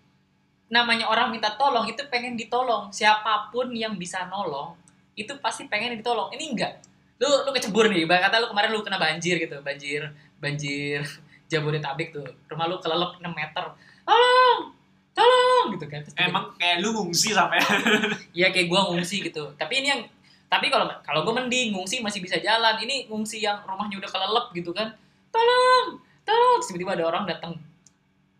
namanya 0.69 1.09
orang 1.09 1.33
minta 1.33 1.53
tolong 1.53 1.85
itu 1.89 2.01
pengen 2.09 2.37
ditolong 2.37 2.89
siapa 2.93 3.49
pun 3.49 3.69
yang 3.73 3.97
bisa 3.97 4.25
nolong 4.29 4.77
itu 5.13 5.33
pasti 5.39 5.69
pengen 5.69 5.97
ditolong 5.99 6.33
ini 6.33 6.53
enggak 6.53 6.81
lu 7.21 7.29
lu 7.45 7.51
kecebur 7.53 7.87
nih 7.87 8.03
ibarat 8.03 8.27
kata 8.27 8.41
lu 8.41 8.47
kemarin 8.51 8.69
lu 8.73 8.81
kena 8.81 8.97
banjir 8.99 9.37
gitu 9.37 9.61
banjir 9.61 10.11
banjir 10.41 11.05
Jabodetabek 11.51 12.09
tuh 12.15 12.25
rumah 12.49 12.65
lu 12.65 12.81
kelelep 12.81 13.21
6 13.21 13.29
meter 13.29 13.65
tolong 14.03 14.73
tolong 15.13 15.65
gitu 15.77 15.85
kan 15.87 16.01
Terus 16.03 16.17
Emang 16.17 16.51
kayak 16.57 16.81
lu 16.83 16.89
ngungsi 16.93 17.31
sampai. 17.31 17.61
Iya 18.37 18.49
kayak 18.49 18.67
gua 18.67 18.89
ngungsi 18.89 19.23
gitu. 19.29 19.53
Tapi 19.55 19.81
ini 19.81 19.87
yang 19.93 20.01
tapi 20.49 20.69
kalau 20.69 20.85
kalau 21.01 21.25
gue 21.25 21.33
mending 21.33 21.73
ngungsi 21.73 22.01
masih 22.01 22.21
bisa 22.21 22.37
jalan. 22.37 22.77
Ini 22.77 23.09
ngungsi 23.09 23.41
yang 23.41 23.61
rumahnya 23.65 23.97
udah 23.97 24.09
kelelep 24.09 24.45
gitu 24.53 24.69
kan. 24.73 24.93
Tolong, 25.33 25.97
tolong. 26.21 26.59
Tiba-tiba 26.61 26.93
ada 26.93 27.05
orang 27.09 27.23
datang. 27.25 27.57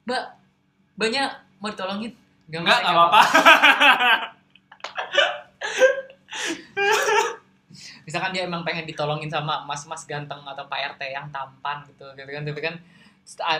Mbak, 0.05 0.23
banyak 0.97 1.29
mau 1.57 1.69
ditolongin? 1.73 2.13
Enggak, 2.49 2.86
enggak 2.86 2.93
apa-apa. 2.93 3.21
Misalkan 8.06 8.32
dia 8.36 8.46
emang 8.46 8.62
pengen 8.62 8.86
ditolongin 8.86 9.32
sama 9.32 9.65
mas-mas 9.65 10.06
ganteng 10.06 10.41
atau 10.46 10.65
Pak 10.69 10.98
RT 10.98 11.02
yang 11.10 11.28
tampan 11.34 11.82
gitu, 11.89 12.06
gitu 12.13 12.30
kan. 12.30 12.43
Tapi 12.46 12.62
kan 12.62 12.76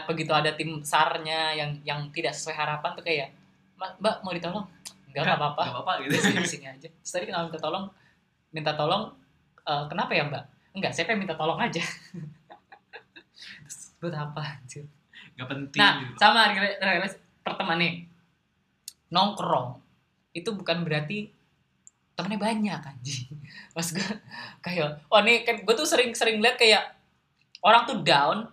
begitu 0.06 0.32
ada 0.36 0.52
tim 0.54 0.84
sarnya 0.84 1.56
yang 1.56 1.72
yang 1.82 2.00
tidak 2.14 2.36
sesuai 2.36 2.54
harapan 2.54 2.92
tuh 2.94 3.02
kayak, 3.02 3.32
"Ma- 3.80 3.96
Mbak 3.98 4.16
mau 4.22 4.34
ditolong? 4.36 4.66
Enggak, 5.10 5.24
enggak 5.26 5.38
apa-apa. 5.40 5.62
Enggak 5.64 5.76
apa-apa 5.82 5.94
gitu. 6.06 6.14
sini, 6.30 6.46
sini 6.46 6.66
aja. 6.70 6.88
Terus 6.90 7.12
tadi 7.12 7.26
kenapa 7.30 7.46
minta 7.50 7.62
tolong? 7.62 7.86
Minta 8.54 8.72
tolong, 8.78 9.04
"Eh, 9.64 9.84
kenapa 9.90 10.12
ya 10.14 10.24
mbak? 10.30 10.44
Enggak, 10.74 10.92
saya 10.94 11.06
pengen 11.10 11.26
minta 11.26 11.36
tolong 11.38 11.58
aja. 11.58 11.82
Terus 13.66 13.78
buat 14.02 14.14
apa 14.14 14.42
anjir? 14.62 14.86
Enggak 15.34 15.48
penting 15.50 15.80
Nah, 15.82 15.94
gitu. 16.02 16.14
sama 16.22 16.42
pertemanan 17.42 17.80
nih. 17.82 17.94
Nongkrong 19.14 19.78
itu 20.34 20.50
bukan 20.54 20.82
berarti 20.82 21.30
temennya 22.14 22.40
banyak 22.40 22.82
anjing. 22.82 23.28
Mas 23.76 23.90
gue 23.94 24.06
kayak, 24.66 25.04
oh 25.10 25.22
nih 25.22 25.46
kan 25.46 25.62
gue 25.62 25.76
tuh 25.76 25.88
sering-sering 25.88 26.40
liat 26.40 26.58
kayak 26.58 26.94
orang 27.66 27.84
tuh 27.90 27.98
down, 28.06 28.50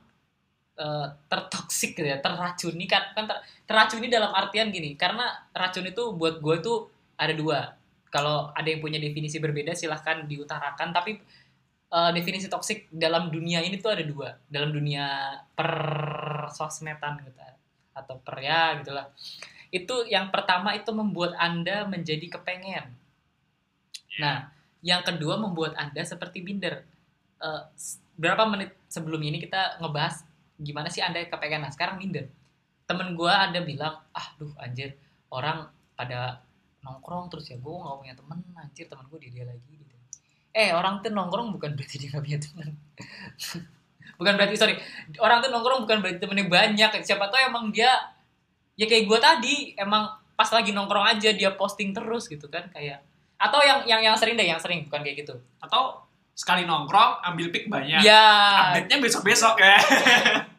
eh, 0.78 1.06
tertoksik 1.28 1.96
gitu 1.98 2.08
ya 2.08 2.18
terracuni 2.20 2.84
kan. 2.88 3.12
Kan 3.12 3.24
ter- 3.28 3.42
terracuni 3.68 4.06
dalam 4.08 4.32
artian 4.32 4.72
gini 4.72 4.96
karena 4.96 5.48
racun 5.52 5.86
itu 5.88 6.14
buat 6.16 6.40
gue 6.40 6.56
tuh 6.64 6.88
ada 7.20 7.34
dua. 7.36 7.76
Kalau 8.10 8.50
ada 8.50 8.66
yang 8.66 8.82
punya 8.82 8.98
definisi 8.98 9.38
berbeda 9.38 9.76
silahkan 9.76 10.26
diutarakan 10.26 10.90
tapi 10.90 11.20
eh, 11.92 12.10
definisi 12.16 12.48
toksik 12.48 12.88
dalam 12.92 13.28
dunia 13.28 13.60
ini 13.60 13.76
tuh 13.78 13.92
ada 13.92 14.04
dua. 14.04 14.28
Dalam 14.48 14.72
dunia 14.72 15.36
per 15.54 15.72
sosmedan 16.52 17.22
gitu 17.24 17.40
atau 17.90 18.16
per 18.22 18.36
ya 18.40 18.78
gitulah 18.80 19.10
itu 19.70 19.94
yang 20.10 20.32
pertama 20.34 20.74
itu 20.74 20.90
membuat 20.90 21.36
anda 21.38 21.86
menjadi 21.86 22.38
kepengen 22.38 22.90
nah 24.18 24.50
yang 24.80 25.04
kedua 25.04 25.36
membuat 25.36 25.76
anda 25.76 26.02
seperti 26.02 26.40
binder. 26.40 26.82
S- 27.76 28.00
berapa 28.16 28.44
menit 28.48 28.76
sebelum 28.88 29.20
ini 29.24 29.40
kita 29.40 29.80
ngebahas 29.80 30.24
gimana 30.60 30.88
sih 30.92 31.00
anda 31.04 31.20
kepengen? 31.24 31.64
Nah 31.64 31.72
sekarang 31.72 32.00
minder. 32.00 32.28
Temen 32.88 33.14
gue 33.14 33.30
ada 33.30 33.60
bilang 33.62 34.02
ah 34.16 34.26
duh 34.40 34.50
anjir 34.58 34.96
orang 35.30 35.68
pada 35.94 36.42
nongkrong 36.80 37.28
terus 37.28 37.52
ya 37.52 37.56
gue 37.60 37.70
nggak 37.70 37.96
punya 38.00 38.14
temen 38.16 38.38
anjir 38.56 38.88
temen 38.88 39.04
gue 39.08 39.18
dia 39.20 39.44
lagi 39.44 39.68
gitu. 39.68 39.94
Eh 40.50 40.72
orang 40.74 41.04
tuh 41.04 41.12
nongkrong 41.12 41.54
bukan 41.54 41.76
berarti 41.76 41.96
dia 42.00 42.08
nggak 42.10 42.24
punya 42.24 42.40
temen. 42.40 42.68
Bukan 44.20 44.36
berarti 44.36 44.52
sorry 44.52 44.76
orang 45.16 45.40
tuh 45.40 45.48
nongkrong 45.48 45.88
bukan 45.88 46.04
berarti 46.04 46.20
temennya 46.20 46.44
banyak. 46.44 46.90
Siapa 47.08 47.32
tahu 47.32 47.40
emang 47.40 47.72
dia 47.72 47.88
ya 48.76 48.84
kayak 48.84 49.08
gue 49.08 49.18
tadi 49.20 49.54
emang 49.80 50.12
pas 50.36 50.48
lagi 50.52 50.76
nongkrong 50.76 51.08
aja 51.08 51.32
dia 51.32 51.48
posting 51.56 51.96
terus 51.96 52.28
gitu 52.28 52.44
kan 52.52 52.68
kayak 52.68 53.00
atau 53.40 53.58
yang 53.58 53.80
yang 53.82 54.00
yang 54.02 54.14
sering 54.14 54.36
deh 54.36 54.44
yang 54.44 54.60
sering 54.60 54.84
bukan 54.84 55.00
kayak 55.00 55.16
gitu 55.18 55.32
Atau 55.58 56.04
sekali 56.32 56.62
nongkrong 56.62 57.20
ambil 57.22 57.48
pick 57.48 57.66
banyak. 57.66 58.00
ya 58.00 58.24
Update-nya 58.70 58.96
besok-besok 58.98 59.56
ya. 59.58 59.76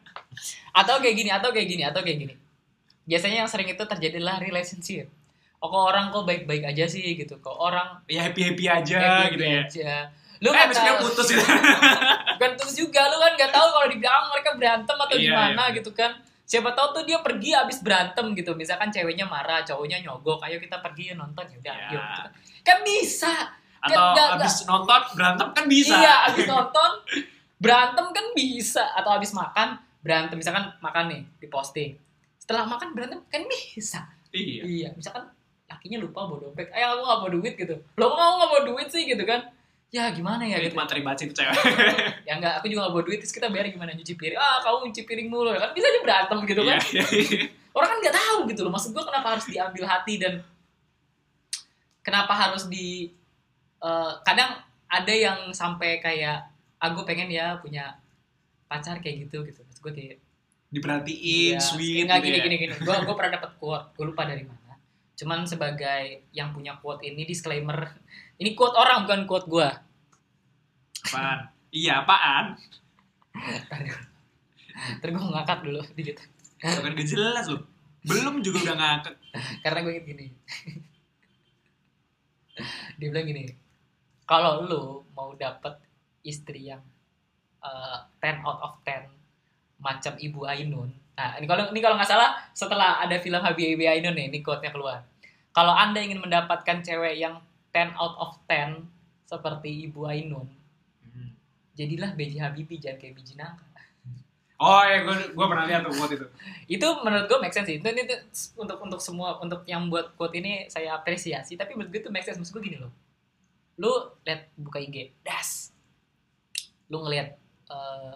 atau 0.74 0.98
kayak 0.98 1.14
gini 1.14 1.30
atau 1.30 1.50
kayak 1.50 1.68
gini 1.68 1.82
atau 1.84 2.00
kayak 2.00 2.18
gini 2.18 2.34
biasanya 3.02 3.44
yang 3.44 3.50
sering 3.50 3.68
itu 3.68 3.82
terjadi 3.82 4.16
adalah 4.16 4.38
relationship 4.38 5.06
oh 5.58 5.68
kok 5.68 5.84
orang 5.84 6.08
kok 6.08 6.24
baik-baik 6.24 6.64
aja 6.64 6.84
sih 6.86 7.02
gitu 7.12 7.36
kok 7.38 7.52
orang 7.52 8.00
ya 8.06 8.24
happy-happy 8.24 8.64
aja 8.64 8.96
happy 8.96 9.36
gitu 9.36 9.44
ya. 9.78 10.08
lu 10.40 10.50
Eh, 10.50 10.66
besoknya 10.66 10.96
tahu 10.96 11.06
putus 11.06 11.28
gitu. 11.28 11.44
bukan 12.34 12.50
terus 12.56 12.74
juga 12.74 13.06
lu 13.06 13.16
kan 13.16 13.32
nggak 13.36 13.52
tahu 13.52 13.66
kalau 13.68 13.86
di 13.86 13.96
belakang 13.96 14.26
mereka 14.28 14.50
berantem 14.56 14.96
atau 14.96 15.14
Iya, 15.14 15.22
gimana 15.28 15.62
iya. 15.62 15.76
gitu 15.76 15.90
kan 15.92 16.10
siapa 16.52 16.76
tahu 16.76 17.00
tuh 17.00 17.04
dia 17.08 17.24
pergi 17.24 17.56
abis 17.56 17.80
berantem 17.80 18.36
gitu 18.36 18.52
misalkan 18.52 18.92
ceweknya 18.92 19.24
marah 19.24 19.64
cowoknya 19.64 20.04
nyogok 20.04 20.44
ayo 20.44 20.60
kita 20.60 20.84
pergi 20.84 21.08
yuk 21.08 21.16
nonton 21.16 21.48
ya 21.48 21.56
udah 21.56 21.72
ayo 21.72 21.96
gitu 21.96 22.20
kan. 22.28 22.30
kan 22.60 22.78
bisa 22.84 23.32
Atau 23.82 23.98
Nggak, 23.98 24.14
nggak. 24.14 24.46
abis 24.46 24.54
nonton 24.62 25.02
berantem 25.18 25.48
kan 25.50 25.64
bisa. 25.66 25.96
Iya, 25.98 26.14
abis 26.30 26.44
nonton 26.46 26.90
berantem 27.58 28.06
kan 28.14 28.26
bisa 28.30 28.84
atau 28.94 29.10
abis 29.18 29.34
makan 29.34 29.68
berantem 29.98 30.38
misalkan 30.38 30.70
makan 30.78 31.04
nih 31.10 31.22
di 31.42 31.46
posting. 31.50 31.90
Setelah 32.38 32.70
makan 32.70 32.94
berantem 32.94 33.18
kan 33.26 33.42
bisa. 33.50 34.06
Iya. 34.30 34.62
Iya, 34.62 34.88
misalkan 34.94 35.26
lakinya 35.66 35.98
lupa 35.98 36.30
bawa 36.30 36.46
dompet. 36.46 36.70
Eh 36.70 36.78
aku 36.78 37.02
gak 37.02 37.18
mau 37.26 37.30
duit 37.34 37.54
gitu. 37.58 37.74
Lo 37.98 38.14
kok 38.14 38.16
kamu 38.22 38.34
gak 38.38 38.50
mau 38.54 38.62
duit 38.70 38.88
sih 38.92 39.02
gitu 39.02 39.24
kan? 39.26 39.40
Ya 39.92 40.08
gimana 40.08 40.40
ya 40.48 40.56
Itu 40.56 40.72
gitu. 40.72 40.76
materi 40.80 41.04
baca 41.04 41.20
itu 41.20 41.36
cewek. 41.36 41.52
Ya 42.28 42.40
enggak, 42.40 42.58
aku 42.58 42.72
juga 42.72 42.88
gak 42.88 42.92
bawa 42.96 43.04
duit 43.04 43.18
terus 43.20 43.34
kita 43.34 43.52
bayar 43.52 43.68
gimana 43.68 43.92
nyuci 43.92 44.16
piring. 44.16 44.40
Ah, 44.40 44.64
kamu 44.64 44.88
nyuci 44.88 45.02
piring 45.04 45.28
mulu. 45.28 45.52
Kan 45.52 45.70
bisa 45.76 45.86
aja 45.92 46.00
berantem 46.00 46.38
gitu 46.48 46.62
kan. 46.64 46.80
Iya, 46.80 47.04
iya. 47.12 47.40
Orang 47.76 47.88
kan 47.92 47.98
nggak 48.00 48.16
tahu 48.16 48.38
gitu 48.48 48.60
loh. 48.64 48.72
Maksud 48.72 48.90
gua 48.96 49.04
kenapa 49.04 49.36
harus 49.36 49.44
diambil 49.48 49.84
hati 49.84 50.14
dan 50.16 50.40
kenapa 52.00 52.32
harus 52.32 52.72
di 52.72 53.12
eh, 53.84 54.12
kadang 54.24 54.64
ada 54.88 55.12
yang 55.12 55.38
sampai 55.52 56.00
kayak 56.00 56.48
aku 56.80 57.04
pengen 57.04 57.28
ya 57.30 57.56
punya 57.60 57.96
pacar 58.66 58.96
kayak 59.04 59.28
gitu 59.28 59.44
gitu. 59.44 59.60
Maksud 59.62 59.80
gue 59.84 59.92
kayak 59.92 60.16
Diperhatiin, 60.72 61.56
iya, 61.56 61.60
sweet 61.60 62.08
gitu 62.08 62.16
gini 62.24 62.38
ya. 62.40 62.44
gini 62.48 62.56
gini. 62.64 62.72
Gue 62.80 62.96
gue 63.04 63.14
pernah 63.20 63.36
dapet 63.36 63.50
quote, 63.60 63.92
gue 63.92 64.04
lupa 64.08 64.24
dari 64.24 64.44
mana. 64.48 64.80
Cuman 65.20 65.44
sebagai 65.44 66.24
yang 66.32 66.56
punya 66.56 66.80
quote 66.80 67.04
ini 67.04 67.28
disclaimer, 67.28 67.92
ini 68.40 68.56
quote 68.56 68.76
orang 68.78 69.04
bukan 69.04 69.22
quote 69.28 69.48
gue. 69.48 69.68
Apaan? 71.10 71.38
Iya, 71.72 72.04
apaan? 72.06 72.56
Ntar 75.00 75.08
gue 75.10 75.20
ngangkat 75.20 75.58
dulu 75.66 75.80
dikit. 75.92 76.16
Kan 76.62 76.80
gak 76.80 77.08
jelas 77.08 77.50
loh. 77.50 77.64
Belum 78.02 78.40
juga 78.40 78.70
udah 78.70 78.76
ngakak. 78.78 79.14
karena 79.64 79.78
gue 79.84 79.92
inget 79.96 80.06
gini 80.08 80.26
dia 83.00 83.08
bilang 83.08 83.26
gini 83.26 83.44
kalau 84.28 84.64
lu 84.68 84.82
mau 85.16 85.32
dapet 85.36 85.74
istri 86.22 86.68
yang 86.68 86.82
eh, 87.64 87.98
10 88.20 88.44
out 88.44 88.60
of 88.60 88.72
10 88.84 89.08
macam 89.82 90.14
ibu 90.20 90.44
Ainun 90.46 90.92
nah 91.12 91.36
ini 91.36 91.44
kalau 91.48 91.68
ini 91.72 91.80
kalau 91.80 91.96
nggak 91.96 92.08
salah 92.08 92.36
setelah 92.56 93.00
ada 93.00 93.16
film 93.20 93.40
Habibie 93.40 93.88
Ainun 93.88 94.16
nih 94.16 94.28
ini 94.32 94.38
quote-nya 94.44 94.72
keluar 94.72 95.04
kalau 95.52 95.72
anda 95.72 96.00
ingin 96.00 96.20
mendapatkan 96.20 96.80
cewek 96.80 97.20
yang 97.20 97.40
10 97.72 97.96
out 97.96 98.14
of 98.20 98.32
10 98.48 98.84
seperti 99.24 99.88
ibu 99.88 100.04
Ainun. 100.04 100.48
Jadilah 101.72 102.12
BJ 102.12 102.44
Habibie 102.44 102.76
jangan 102.76 103.00
kayak 103.00 103.14
biji 103.16 103.34
nangka. 103.34 103.64
Oh 104.62 104.78
ya, 104.86 105.02
gue 105.02 105.34
gue 105.34 105.46
pernah 105.50 105.66
lihat 105.66 105.82
tuh 105.82 105.90
buat 105.98 106.12
itu. 106.14 106.26
itu 106.70 106.86
menurut 107.02 107.26
gue 107.26 107.38
make 107.42 107.50
sense 107.50 107.66
sih. 107.66 107.82
Itu, 107.82 107.88
itu, 107.90 108.06
itu 108.06 108.16
untuk 108.54 108.78
untuk 108.78 109.02
semua 109.02 109.42
untuk 109.42 109.66
yang 109.66 109.90
buat 109.90 110.14
quote 110.14 110.38
ini 110.38 110.70
saya 110.70 110.94
apresiasi 110.94 111.58
tapi 111.58 111.74
menurut 111.74 111.90
gue 111.90 112.00
itu 112.06 112.12
make 112.14 112.22
sense. 112.22 112.38
Maksud 112.38 112.54
gue 112.60 112.70
gini 112.70 112.78
loh. 112.78 112.94
Lu 113.82 113.90
lihat 114.22 114.54
buka 114.54 114.78
IG 114.78 115.18
das. 115.26 115.74
Lu 116.86 117.02
ngelihat 117.02 117.34
eh, 117.74 118.14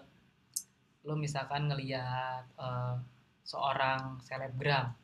lu 1.03 1.19
misalkan 1.19 1.67
ngelihat 1.67 2.47
eh, 2.55 2.95
seorang 3.43 4.23
selebgram. 4.23 4.95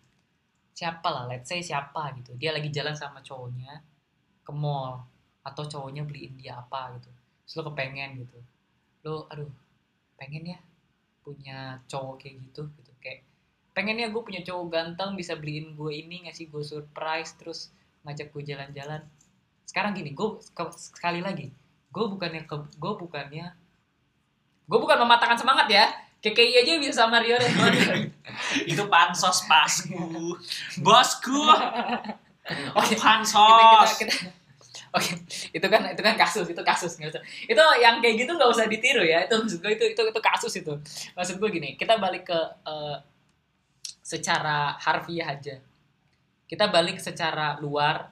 Siapa 0.72 1.12
lah 1.12 1.28
let's 1.28 1.52
say 1.52 1.60
siapa 1.60 2.16
gitu. 2.24 2.39
Dia 2.39 2.56
lagi 2.56 2.72
jalan 2.72 2.96
sama 2.96 3.20
cowoknya 3.20 3.84
ke 4.44 4.52
mall 4.52 5.08
atau 5.44 5.64
cowoknya 5.68 6.04
beliin 6.08 6.36
dia 6.40 6.60
apa 6.60 6.96
gitu. 7.00 7.10
Terus 7.44 7.54
lu 7.60 7.64
kepengen 7.72 8.10
gitu. 8.24 8.40
Lu 9.04 9.16
aduh 9.28 9.52
pengen 10.16 10.56
ya 10.56 10.60
punya 11.24 11.80
cowok 11.88 12.24
kayak 12.24 12.36
gitu 12.48 12.68
gitu. 12.80 12.92
Kayak 13.04 13.28
pengennya 13.76 14.12
gue 14.12 14.22
punya 14.24 14.44
cowok 14.44 14.66
ganteng 14.72 15.16
bisa 15.16 15.36
beliin 15.36 15.76
gue 15.76 15.92
ini 15.92 16.28
ngasih 16.28 16.52
gue 16.52 16.64
surprise 16.64 17.36
terus 17.40 17.72
ngajak 18.08 18.32
gue 18.32 18.44
jalan-jalan. 18.44 19.02
Sekarang 19.68 19.96
gini 19.96 20.12
gue 20.16 20.28
sekali 20.76 21.24
lagi 21.24 21.52
gue 21.94 22.06
bukannya 22.10 22.50
ke 22.50 22.56
gue 22.82 22.94
bukannya 22.98 23.54
gue 24.64 24.80
bukan 24.80 24.98
mematahkan 25.04 25.38
semangat 25.40 25.68
ya. 25.70 25.86
KKI 26.24 26.64
aja 26.64 26.72
bisa 26.80 27.04
sama 27.04 27.20
Rio 27.20 27.36
Itu 28.72 28.88
pansos 28.88 29.44
pasku. 29.44 30.40
Bosku. 30.80 31.44
Oke, 32.80 32.94
pansos. 33.00 33.96
kita, 33.96 34.12
kita, 34.12 34.14
oke 34.94 35.12
itu 35.56 35.68
kan 35.70 35.82
itu 35.90 36.02
kan 36.06 36.14
kasus 36.14 36.46
itu 36.46 36.62
kasus 36.62 37.02
nggak 37.02 37.18
usah 37.18 37.24
itu 37.50 37.64
yang 37.82 37.98
kayak 37.98 38.14
gitu 38.14 38.32
nggak 38.38 38.52
usah 38.52 38.70
ditiru 38.70 39.02
ya 39.02 39.26
itu 39.26 39.34
maksud 39.42 39.58
gue 39.64 39.74
itu 39.74 39.86
itu 39.96 40.02
itu 40.02 40.22
kasus 40.22 40.54
itu. 40.60 40.74
Maksud 41.16 41.36
gue 41.40 41.50
gini 41.50 41.70
kita 41.80 41.98
balik 41.98 42.30
ke 42.30 42.40
eh, 42.68 42.98
secara 44.04 44.76
harfiah 44.78 45.34
aja. 45.34 45.58
Kita 46.46 46.70
balik 46.70 47.02
secara 47.02 47.58
luar 47.58 48.12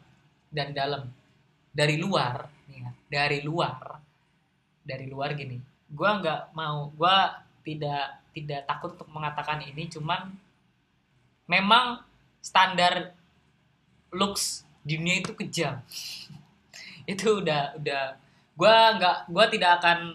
dan 0.49 0.73
dalam. 0.73 1.05
Dari 1.71 1.95
luar 1.95 2.51
nih 2.67 2.83
ya, 2.83 2.89
dari 3.07 3.39
luar 3.47 4.01
dari 4.81 5.05
luar 5.07 5.37
gini 5.37 5.57
gue 5.91 6.09
nggak 6.09 6.55
mau 6.55 6.89
gue 6.95 7.17
tidak 7.61 8.23
tidak 8.31 8.61
takut 8.65 8.95
untuk 8.95 9.09
mengatakan 9.11 9.59
ini 9.61 9.91
cuman 9.91 10.31
memang 11.45 12.01
standar 12.41 13.13
looks 14.11 14.63
di 14.83 14.99
dunia 14.99 15.19
itu 15.23 15.31
kejam. 15.35 15.79
Itu 17.11 17.41
udah 17.41 17.75
udah. 17.81 18.15
Gue 18.55 18.75
nggak 18.99 19.17
gue 19.31 19.45
tidak 19.57 19.81
akan 19.81 20.13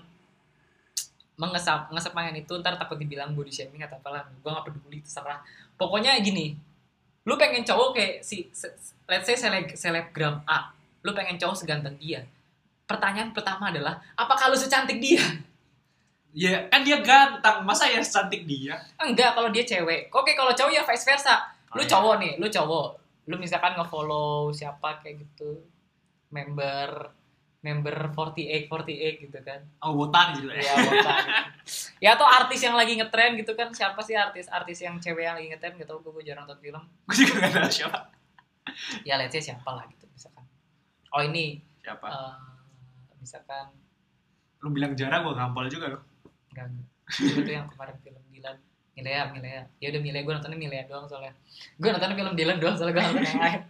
mengesap 1.37 1.93
mengesepkan 1.93 2.33
itu 2.33 2.49
ntar 2.65 2.81
takut 2.81 2.97
dibilang 2.97 3.37
body 3.37 3.53
shaming 3.53 3.83
atau 3.85 3.99
apalah. 4.01 4.25
Gue 4.41 4.49
nggak 4.49 4.65
peduli 4.71 5.03
terserah. 5.05 5.43
Pokoknya 5.77 6.17
gini 6.23 6.57
lu 7.27 7.35
pengen 7.35 7.67
cowok 7.67 7.91
kayak 7.99 8.23
si 8.23 8.47
se- 8.55 8.71
let's 9.11 9.27
say 9.27 9.35
seleb 9.35 9.75
selebgram 9.75 10.47
A 10.47 10.71
lu 11.03 11.11
pengen 11.11 11.37
cowok 11.37 11.59
seganteng 11.59 11.99
dia. 11.99 12.23
Pertanyaan 12.87 13.35
pertama 13.35 13.75
adalah 13.75 13.99
apakah 14.15 14.49
lu 14.51 14.57
secantik 14.59 14.99
dia? 15.03 15.23
Ya 16.37 16.69
kan 16.69 16.85
dia 16.85 17.01
ganteng, 17.01 17.65
masa 17.65 17.89
ya 17.89 17.97
cantik 18.05 18.45
dia? 18.45 18.77
enggak 19.01 19.33
kalau 19.33 19.49
dia 19.49 19.65
cewek. 19.65 20.13
Oke 20.13 20.37
kalau 20.37 20.53
cowok 20.53 20.69
ya 20.69 20.85
vice 20.85 21.09
versa. 21.09 21.49
Oh, 21.73 21.81
lu 21.81 21.83
iya. 21.83 21.89
cowok 21.89 22.15
nih 22.21 22.33
lu 22.37 22.45
cowok 22.53 22.89
lu 23.27 23.37
misalkan 23.37 23.75
ngefollow 23.75 24.51
siapa 24.51 25.01
kayak 25.01 25.23
gitu 25.23 25.67
member 26.29 27.11
member 27.59 28.15
48 28.15 28.71
48 28.71 29.25
gitu 29.27 29.39
kan 29.43 29.61
Oh, 29.81 29.95
botan 29.97 30.39
gitu 30.39 30.47
ya. 30.47 30.73
botak. 30.79 31.19
ya 31.99 32.15
atau 32.15 32.23
artis 32.25 32.63
yang 32.63 32.75
lagi 32.75 32.95
ngetren 32.95 33.35
gitu 33.35 33.53
kan 33.53 33.71
siapa 33.71 33.99
sih 34.01 34.15
artis 34.15 34.47
artis 34.47 34.79
yang 34.79 34.97
cewek 34.97 35.27
yang 35.27 35.35
lagi 35.35 35.51
ngetren 35.51 35.75
gak 35.75 35.87
tau 35.87 35.99
gue 35.99 36.23
jarang 36.23 36.47
nonton 36.47 36.61
film 36.61 36.83
Gue 37.05 37.17
juga 37.19 37.33
gak 37.43 37.53
tahu 37.57 37.73
siapa. 37.73 38.01
ya 39.03 39.15
let's 39.17 39.31
say 39.31 39.43
siapa 39.45 39.67
lah 39.67 39.87
gitu 39.87 40.07
misalkan 40.09 40.47
oh 41.11 41.23
ini 41.23 41.59
Siapa? 41.81 42.07
eh, 42.07 42.39
misalkan 43.17 43.67
Lu 44.59 44.71
bilang 44.71 44.95
jarang 44.95 45.23
gue 45.23 45.35
gampol 45.35 45.67
juga 45.67 45.87
lu. 45.89 46.01
enggak 46.51 46.71
itu 47.17 47.39
tuh 47.39 47.53
yang 47.53 47.67
kemarin 47.69 47.95
film 48.01 48.23
Dilan 48.29 48.57
Milea 48.97 49.29
Milea. 49.29 49.63
Ya 49.77 49.87
udah 49.93 50.01
Milea 50.01 50.23
gue 50.25 50.33
nontonnya 50.33 50.59
Milea 50.59 50.83
doang 50.89 51.05
soalnya. 51.05 51.37
Gue 51.77 51.93
nontonnya 51.93 52.17
film 52.17 52.33
Dilan 52.33 52.57
doang 52.57 52.77
soalnya 52.81 52.95
gue 52.97 53.05
nonton 53.05 53.25
yang 53.29 53.43
lain 53.45 53.63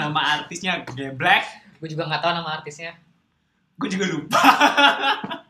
Nama 0.00 0.20
artisnya 0.40 0.72
Geblek. 0.88 1.44
gue 1.84 1.88
juga 1.92 2.08
nggak 2.08 2.22
tahu 2.24 2.32
nama 2.32 2.50
artisnya. 2.56 2.96
Gue 3.76 3.92
juga 3.92 4.08
lupa. 4.08 4.40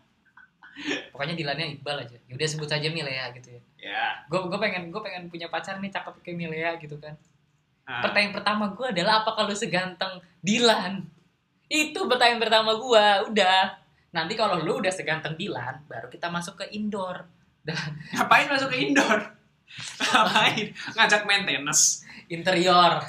pokoknya 1.15 1.39
Dilannya 1.39 1.79
Iqbal 1.79 1.97
aja. 2.03 2.19
Ya 2.27 2.33
udah 2.35 2.49
sebut 2.51 2.67
saja 2.67 2.91
Milea 2.91 3.31
gitu 3.39 3.55
ya. 3.55 3.63
Ya. 3.79 4.05
gue 4.27 4.41
gue 4.51 4.59
pengen 4.59 4.91
gue 4.91 4.99
pengen 5.05 5.29
punya 5.31 5.47
pacar 5.47 5.79
nih 5.79 5.95
cakep 5.95 6.19
kayak 6.27 6.35
Milea 6.35 6.71
gitu 6.83 6.99
kan. 6.99 7.15
Nah, 7.85 8.01
pertanyaan 8.03 8.35
pertama 8.35 8.65
gue 8.75 8.87
adalah 8.91 9.23
apa 9.23 9.31
kalau 9.39 9.55
seganteng 9.55 10.19
Dilan 10.43 11.07
itu 11.71 12.01
pertanyaan 12.11 12.43
pertama 12.43 12.75
gue 12.75 13.31
udah. 13.31 13.79
Nanti 14.15 14.35
kalau 14.35 14.59
lu 14.59 14.83
udah 14.83 14.91
seganteng 14.91 15.39
Dilan 15.39 15.87
baru 15.87 16.11
kita 16.11 16.27
masuk 16.27 16.67
ke 16.67 16.75
indoor 16.75 17.23
ngapain 18.15 18.47
masuk 18.53 18.69
ke 18.73 18.77
indoor? 18.91 19.21
ngapain? 20.13 20.67
Ngajak 20.95 21.25
maintenance. 21.25 22.05
interior 22.25 23.05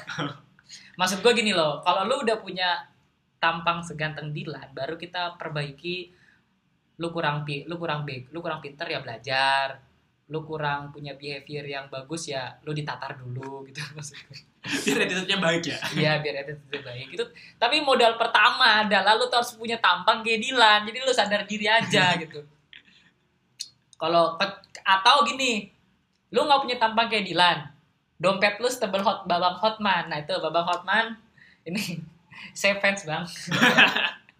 maksud 0.96 1.20
gue 1.20 1.32
gini 1.36 1.52
loh 1.52 1.84
kalau 1.84 2.08
lu 2.08 2.24
udah 2.24 2.40
punya 2.40 2.88
tampang 3.36 3.84
seganteng 3.84 4.32
Dilan 4.32 4.72
baru 4.72 4.96
kita 4.96 5.36
perbaiki 5.36 6.10
lu 6.96 7.12
kurang 7.12 7.44
pi 7.44 7.68
lu 7.68 7.76
kurang 7.76 8.08
big 8.08 8.32
lu 8.32 8.40
kurang 8.40 8.64
pinter 8.64 8.88
ya 8.88 9.04
belajar 9.04 9.76
lu 10.26 10.42
kurang 10.42 10.90
punya 10.90 11.14
behavior 11.14 11.62
yang 11.62 11.86
bagus 11.92 12.32
ya 12.32 12.56
lu 12.64 12.72
ditatar 12.72 13.20
dulu 13.20 13.62
gitu 13.68 13.78
maksud 13.96 14.16
gue 14.16 14.40
Biar 14.66 15.06
attitude-nya 15.06 15.38
baik 15.38 15.62
ya. 15.62 15.78
Iya 15.94 16.12
biar 16.18 16.42
attitude 16.42 16.82
baik 16.82 17.14
gitu. 17.14 17.22
Tapi 17.54 17.86
modal 17.86 18.18
pertama 18.18 18.82
adalah 18.82 19.14
lu 19.14 19.30
tuh 19.30 19.38
harus 19.38 19.54
punya 19.54 19.78
tampang 19.78 20.26
kayak 20.26 20.42
Dilan. 20.42 20.82
Jadi 20.90 20.98
lu 21.06 21.14
sadar 21.14 21.46
diri 21.46 21.70
aja 21.70 22.10
gitu. 22.26 22.42
Kalau 23.96 24.36
atau 24.84 25.16
gini, 25.24 25.72
lu 26.30 26.44
nggak 26.44 26.60
punya 26.62 26.76
tampang 26.76 27.08
kayak 27.08 27.26
Dilan. 27.26 27.58
Dompet 28.16 28.60
lu 28.60 28.68
setebel 28.68 29.04
hot 29.04 29.28
Babang 29.28 29.56
Hotman. 29.60 30.08
Nah 30.08 30.20
itu 30.20 30.32
Babang 30.40 30.64
Hotman 30.68 31.16
ini 31.66 32.00
saya 32.60 32.76
fans 32.80 33.04
bang. 33.04 33.24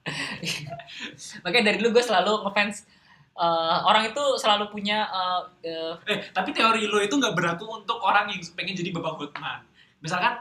Makanya 1.43 1.73
dari 1.73 1.77
dulu 1.83 1.99
gue 1.99 2.05
selalu 2.05 2.47
ngefans 2.47 2.87
eh, 3.37 3.79
orang 3.85 4.13
itu 4.13 4.23
selalu 4.39 4.71
punya 4.71 5.09
eh, 5.11 5.43
eh, 5.67 5.93
Eh, 6.09 6.19
tapi 6.31 6.55
teori 6.55 6.87
lo 6.87 7.03
itu 7.03 7.17
nggak 7.17 7.35
berlaku 7.35 7.65
untuk 7.83 7.99
orang 8.01 8.31
yang 8.31 8.41
pengen 8.55 8.77
jadi 8.77 8.93
babang 8.95 9.19
Hotman. 9.19 9.61
Misalkan, 10.01 10.39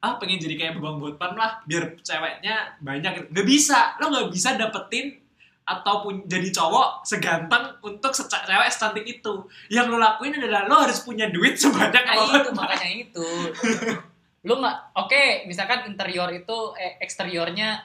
ah 0.00 0.12
pengen 0.20 0.40
jadi 0.40 0.56
kayak 0.58 0.76
babang 0.80 1.00
Hotman 1.00 1.36
lah, 1.38 1.62
biar 1.64 1.96
ceweknya 2.04 2.76
banyak. 2.82 3.32
Nggak 3.32 3.46
bisa, 3.46 3.96
lo 4.02 4.12
nggak 4.12 4.28
bisa 4.32 4.56
dapetin 4.58 5.23
ataupun 5.64 6.28
jadi 6.28 6.52
cowok 6.52 7.08
seganteng 7.08 7.80
untuk 7.80 8.12
cewek 8.12 8.68
secantik 8.68 9.04
itu. 9.08 9.48
Yang 9.72 9.86
lo 9.96 9.98
lakuin 9.98 10.36
adalah 10.36 10.68
lo 10.68 10.84
harus 10.84 11.00
punya 11.00 11.32
duit 11.32 11.56
sebanyak 11.56 12.04
Nah 12.04 12.16
itu 12.20 12.50
makanya 12.52 12.88
itu. 12.92 13.28
Lu 14.44 14.60
nggak 14.60 14.76
oke 15.00 15.48
misalkan 15.48 15.88
interior 15.88 16.28
itu 16.28 16.76
eh, 16.76 17.00
eksteriornya 17.00 17.80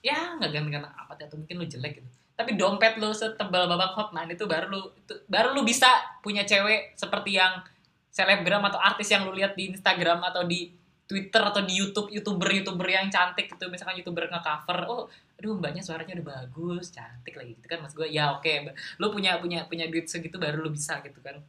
ya 0.00 0.36
nggak 0.40 0.50
ganteng-ganteng 0.52 0.94
amat 1.04 1.16
atau 1.28 1.36
mungkin 1.36 1.56
lu 1.60 1.66
jelek 1.68 2.00
gitu. 2.00 2.08
Tapi 2.34 2.56
dompet 2.56 2.96
lu 2.96 3.12
setebal 3.12 3.68
babak 3.68 3.94
hotman 3.94 4.32
itu 4.32 4.48
baru 4.48 4.66
lu 4.72 4.80
itu, 4.96 5.14
baru 5.28 5.52
lu 5.52 5.62
bisa 5.62 5.86
punya 6.24 6.42
cewek 6.48 6.96
seperti 6.96 7.36
yang 7.36 7.60
selebgram 8.08 8.64
atau 8.64 8.80
artis 8.80 9.12
yang 9.12 9.28
lu 9.28 9.36
lihat 9.36 9.52
di 9.52 9.70
Instagram 9.76 10.24
atau 10.24 10.48
di 10.48 10.72
Twitter 11.04 11.42
atau 11.44 11.60
di 11.60 11.76
YouTube 11.76 12.08
youtuber 12.08 12.48
youtuber 12.48 12.88
yang 12.88 13.12
cantik 13.12 13.52
gitu 13.52 13.68
misalkan 13.68 14.00
youtuber 14.00 14.24
nge-cover 14.28 14.78
oh 14.88 15.02
aduh 15.36 15.58
mbaknya 15.60 15.84
suaranya 15.84 16.16
udah 16.16 16.26
bagus 16.40 16.88
cantik 16.88 17.36
lagi 17.36 17.52
gitu 17.60 17.66
kan 17.68 17.84
mas 17.84 17.92
gue 17.92 18.08
ya 18.08 18.32
oke 18.38 18.72
lu 18.96 19.12
punya 19.12 19.36
punya 19.36 19.68
punya 19.68 19.84
duit 19.90 20.08
segitu 20.08 20.40
baru 20.40 20.64
lu 20.64 20.72
bisa 20.72 21.04
gitu 21.04 21.20
kan 21.20 21.42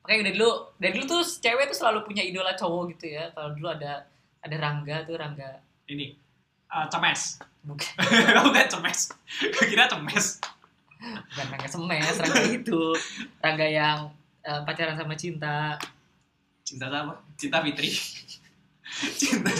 Makanya 0.00 0.32
dari 0.32 0.34
dulu, 0.40 0.50
dari 0.80 0.92
dulu 0.96 1.04
tuh 1.06 1.22
cewek 1.22 1.64
tuh 1.70 1.76
selalu 1.76 2.08
punya 2.08 2.24
idola 2.24 2.56
cowok 2.56 2.96
gitu 2.96 3.14
ya. 3.14 3.28
Kalau 3.36 3.52
dulu 3.52 3.68
ada 3.68 4.08
ada 4.40 4.56
Rangga 4.56 5.04
tuh 5.04 5.20
Rangga 5.20 5.60
Ini, 5.86 6.16
ah, 6.72 6.88
cemes. 6.88 7.38
bukan 7.60 7.94
Bukan 8.48 8.66
cemes. 8.66 9.12
Gue 9.38 9.66
kira 9.68 9.84
cemes. 9.86 10.40
bukan 10.98 11.46
Rangga 11.52 11.68
Semes, 11.68 12.14
Rangga 12.16 12.42
itu 12.48 12.82
Rangga 13.38 13.66
yang 13.68 13.98
eh, 14.42 14.60
pacaran 14.64 14.96
sama 14.96 15.14
Cinta. 15.14 15.76
Cinta 16.70 16.86
apa? 16.86 17.18
Cinta 17.34 17.58
Fitri. 17.66 17.90
Cinta 19.20 19.50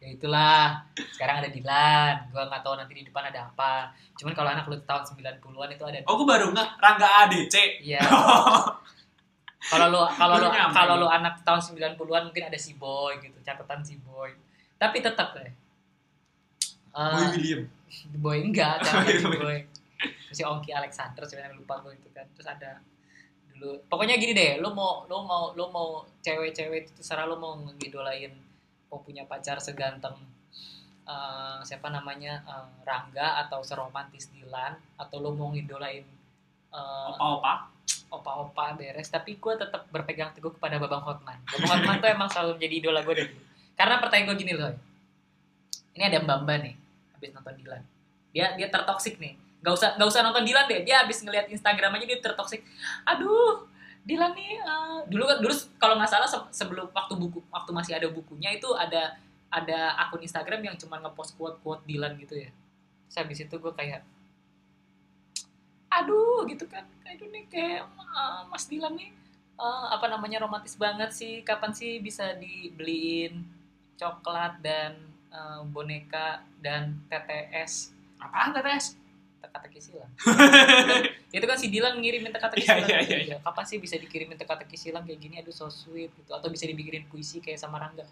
Ya 0.00 0.08
itulah. 0.12 0.84
Sekarang 1.16 1.40
ada 1.40 1.48
Dilan. 1.48 2.28
Gua 2.28 2.44
nggak 2.48 2.60
tahu 2.60 2.76
nanti 2.76 2.92
di 2.92 3.04
depan 3.08 3.32
ada 3.32 3.48
apa. 3.48 3.96
Cuman 4.16 4.36
kalau 4.36 4.52
anak 4.52 4.68
lu 4.68 4.76
tahun 4.84 5.04
90-an 5.16 5.70
itu 5.72 5.84
ada 5.84 5.98
Oh, 6.04 6.20
gue 6.20 6.28
baru 6.28 6.52
nggak 6.52 6.68
Rangga 6.76 7.08
ADC. 7.24 7.84
Iya. 7.84 8.00
Kalau 9.60 9.92
lu 9.92 10.00
kalau 10.16 10.40
lu 10.40 10.48
kalau 10.48 10.94
lu 10.96 11.06
anak 11.06 11.44
tahun 11.44 11.60
90-an 11.60 12.32
mungkin 12.32 12.44
ada 12.48 12.56
si 12.56 12.74
boy 12.80 13.20
gitu, 13.20 13.36
catatan 13.44 13.84
si 13.84 14.00
boy. 14.00 14.32
Tapi 14.80 15.04
tetap 15.04 15.36
deh. 15.36 15.52
Eh, 16.90 17.12
Boy 17.12 17.26
William. 17.36 17.62
boy 18.18 18.38
enggak 18.40 18.82
jangan 18.82 19.04
iya, 19.06 19.20
boy. 19.30 19.38
boy 19.38 19.58
si 20.32 20.42
Ongki 20.42 20.70
Alexander 20.74 21.22
sebenarnya 21.22 21.54
lupa 21.54 21.78
gue 21.86 21.92
itu 21.94 22.08
kan 22.10 22.26
terus 22.34 22.48
ada 22.50 22.82
dulu 23.60 23.76
pokoknya 23.92 24.16
gini 24.16 24.32
deh 24.32 24.52
lo 24.64 24.72
mau 24.72 25.04
lo 25.04 25.22
mau 25.28 25.44
lo 25.52 25.68
mau 25.68 25.88
cewek-cewek 26.24 26.88
itu 26.88 26.90
terserah 26.96 27.28
lo 27.28 27.36
mau 27.36 27.60
ngidolain 27.76 28.32
mau 28.88 28.98
punya 29.04 29.28
pacar 29.28 29.60
seganteng 29.60 30.16
eh, 31.04 31.58
siapa 31.68 31.92
namanya 31.92 32.40
eh, 32.48 32.68
Rangga 32.88 33.44
atau 33.46 33.60
seromantis 33.60 34.32
Dilan 34.32 34.74
atau 34.96 35.20
lo 35.20 35.36
mau 35.36 35.52
ngidolain 35.52 36.02
eh, 36.72 37.08
Opa-opa. 37.12 37.68
opa-opa 38.10 38.74
beres. 38.74 39.06
Tapi 39.06 39.38
gue 39.38 39.54
tetap 39.54 39.86
berpegang 39.90 40.34
teguh 40.34 40.50
kepada 40.58 40.82
Babang 40.82 41.02
Hotman. 41.06 41.38
Babang 41.46 41.78
Hotman 41.78 41.96
tuh 42.02 42.10
emang 42.10 42.26
selalu 42.30 42.58
menjadi 42.58 42.74
idola 42.82 43.00
gue 43.06 43.14
dari 43.14 43.28
dulu. 43.30 43.44
Karena 43.78 43.94
pertanyaan 44.02 44.26
gue 44.30 44.36
gini 44.38 44.54
loh 44.58 44.72
ini 46.00 46.04
ada 46.06 46.18
Mbak 46.22 46.38
Mbak 46.46 46.56
nih 46.64 46.74
habis 47.12 47.30
nonton 47.34 47.54
Dilan. 47.58 47.82
Dia 48.30 48.46
dia 48.54 48.68
tertoksik 48.70 49.18
nih 49.18 49.34
nggak 49.60 49.74
usah 49.76 49.88
nggak 49.96 50.08
usah 50.08 50.20
nonton 50.24 50.44
Dilan 50.48 50.64
deh. 50.70 50.80
Dia 50.86 51.04
habis 51.04 51.20
ngeliat 51.20 51.46
Instagram 51.52 51.96
aja 51.96 52.04
dia 52.08 52.18
tertoksik 52.20 52.60
aduh 53.04 53.68
Dilan 54.00 54.32
nih 54.32 54.56
eh, 54.56 54.98
dulu 55.12 55.24
kan 55.28 55.38
dulu 55.44 55.54
kalau 55.76 55.94
nggak 56.00 56.10
salah 56.10 56.28
se- 56.28 56.52
sebelum 56.56 56.88
waktu 56.96 57.14
buku 57.20 57.44
waktu 57.52 57.70
masih 57.76 57.92
ada 58.00 58.08
bukunya 58.08 58.56
itu 58.56 58.68
ada 58.72 59.16
ada 59.52 59.98
akun 60.00 60.22
Instagram 60.24 60.62
yang 60.64 60.76
cuma 60.80 60.96
ngepost 61.02 61.36
quote 61.36 61.58
quote 61.60 61.84
Dilan 61.84 62.16
gitu 62.16 62.34
ya. 62.38 62.50
Terus 63.10 63.16
habis 63.20 63.38
itu 63.44 63.54
gue 63.54 63.72
kayak 63.76 64.00
aduh 65.90 66.46
gitu 66.48 66.64
kan. 66.70 66.86
Aduh 67.04 67.28
nih 67.28 67.44
kayak 67.50 67.82
eh, 67.84 68.40
Mas 68.50 68.64
Dilan 68.70 68.94
nih 68.96 69.10
eh, 69.60 69.86
apa 69.92 70.06
namanya 70.08 70.40
romantis 70.44 70.74
banget 70.80 71.10
sih. 71.12 71.42
Kapan 71.44 71.72
sih 71.76 72.00
bisa 72.00 72.32
dibeliin 72.38 73.44
coklat 74.00 74.62
dan 74.64 74.96
eh, 75.28 75.60
boneka 75.68 76.40
dan 76.64 76.96
TTS 77.12 78.00
Apaan 78.20 78.52
tetes? 78.52 78.99
Teka-teki 79.40 79.80
silang 79.80 80.12
itu 81.36 81.46
kan 81.46 81.56
si 81.56 81.66
Dilan 81.70 81.94
ngirimin 81.98 82.32
teka-teki 82.34 82.66
Iya, 82.66 82.74
silang 82.76 82.88
iya, 82.90 82.98
gitu. 83.06 83.22
iya, 83.32 83.36
kapan 83.40 83.64
sih 83.64 83.78
bisa 83.78 83.94
dikirimin 83.96 84.34
teka-teki 84.34 84.76
silang 84.76 85.06
kayak 85.06 85.20
gini? 85.22 85.38
Aduh 85.38 85.54
so 85.54 85.70
sweet 85.70 86.10
gitu. 86.10 86.30
Atau 86.34 86.50
bisa 86.50 86.66
dibikinin 86.66 87.06
puisi 87.06 87.38
kayak 87.38 87.58
sama 87.62 87.78
Rangga. 87.78 88.02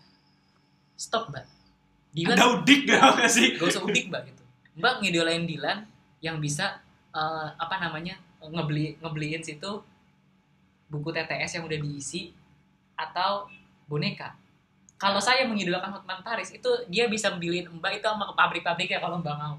Stop 0.94 1.34
mbak. 1.34 1.44
Dilan 2.14 2.38
Anda 2.38 2.46
udik 2.62 2.86
gak 2.86 3.00
gak 3.18 3.30
sih? 3.30 3.58
gak 3.58 3.68
usah 3.74 3.82
udik 3.82 4.06
mbak 4.06 4.30
gitu. 4.30 4.42
Mbak 4.78 4.94
ngidolain 5.02 5.44
Dilan 5.50 5.78
yang 6.22 6.38
bisa 6.38 6.78
eh, 7.10 7.48
apa 7.58 7.76
namanya 7.82 8.22
ngebeli 8.38 8.94
ngebeliin 9.02 9.42
situ 9.42 9.82
buku 10.88 11.10
TTS 11.10 11.58
yang 11.58 11.64
udah 11.66 11.78
diisi 11.82 12.30
atau 12.94 13.50
boneka. 13.90 14.38
Kalau 14.98 15.22
saya 15.22 15.46
mengidolakan 15.46 15.94
Hotman 15.94 16.22
Paris 16.22 16.50
itu 16.50 16.70
dia 16.90 17.06
bisa 17.06 17.30
beliin 17.34 17.70
mbak 17.70 18.02
itu 18.02 18.06
sama 18.06 18.34
pabrik-pabrik 18.34 18.90
ya 18.90 18.98
kalau 18.98 19.18
mbak 19.22 19.34
mau 19.38 19.58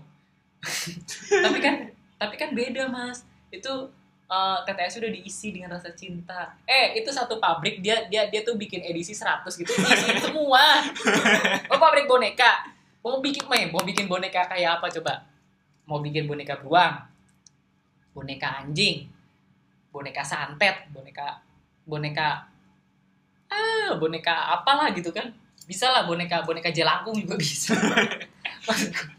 tapi 1.46 1.58
kan 1.64 1.76
tapi 2.20 2.36
kan 2.36 2.50
beda 2.52 2.88
mas. 2.92 3.24
Itu 3.50 3.90
eh, 4.30 4.58
TTS 4.68 5.00
udah 5.02 5.12
diisi 5.12 5.48
dengan 5.56 5.76
rasa 5.76 5.92
cinta. 5.96 6.54
Eh 6.68 7.00
itu 7.00 7.10
satu 7.10 7.40
pabrik 7.40 7.80
dia 7.80 8.06
dia 8.12 8.28
dia 8.28 8.42
tuh 8.44 8.60
bikin 8.60 8.84
edisi 8.84 9.16
100 9.16 9.48
gitu 9.48 9.72
diisi 9.72 10.20
semua. 10.26 10.84
Oh 11.72 11.80
pabrik 11.80 12.06
boneka. 12.06 12.68
Mau 13.00 13.24
bikin 13.24 13.48
main 13.48 13.72
mau 13.72 13.82
bikin 13.82 14.06
boneka 14.06 14.46
kayak 14.48 14.80
apa 14.80 14.92
coba? 15.00 15.24
Mau 15.88 16.04
bikin 16.04 16.28
boneka 16.28 16.60
beruang 16.60 17.10
boneka 18.10 18.66
anjing 18.66 19.08
boneka 19.94 20.26
santet 20.26 20.92
boneka 20.92 21.40
boneka 21.88 22.44
ah 23.48 23.96
boneka 23.96 24.60
apalah 24.60 24.92
gitu 24.92 25.10
kan. 25.16 25.32
Bisa 25.70 25.88
lah 25.94 26.10
boneka 26.10 26.42
boneka 26.44 26.74
jelangkung 26.74 27.16
juga 27.22 27.38
bisa 27.38 27.78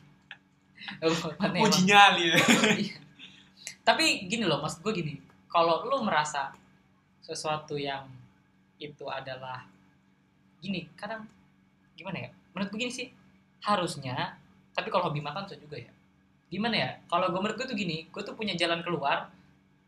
Uji 1.62 1.80
nyali 1.86 2.24
ya. 2.34 2.38
Iya. 2.74 2.96
Tapi 3.86 4.26
gini 4.26 4.44
loh, 4.44 4.58
mas 4.60 4.76
gue 4.82 4.92
gini, 4.92 5.22
kalau 5.46 5.86
lu 5.86 6.02
merasa 6.02 6.50
sesuatu 7.22 7.78
yang 7.78 8.10
itu 8.82 9.06
adalah 9.06 9.64
gini, 10.58 10.90
kadang 10.98 11.26
gimana 11.94 12.26
ya? 12.26 12.30
Menurut 12.52 12.68
gue 12.74 12.78
gini 12.82 12.92
sih, 12.92 13.08
harusnya, 13.62 14.36
tapi 14.74 14.90
kalau 14.90 15.08
hobi 15.10 15.20
makan 15.20 15.46
bisa 15.46 15.56
juga 15.58 15.76
ya. 15.80 15.92
gimana 16.50 16.74
ya 16.74 16.90
kalau 17.06 17.30
gue 17.30 17.38
menurut 17.38 17.56
gue 17.62 17.68
tuh 17.70 17.78
gini 17.78 18.10
gue 18.10 18.22
tuh 18.26 18.34
punya 18.34 18.58
jalan 18.58 18.82
keluar 18.82 19.30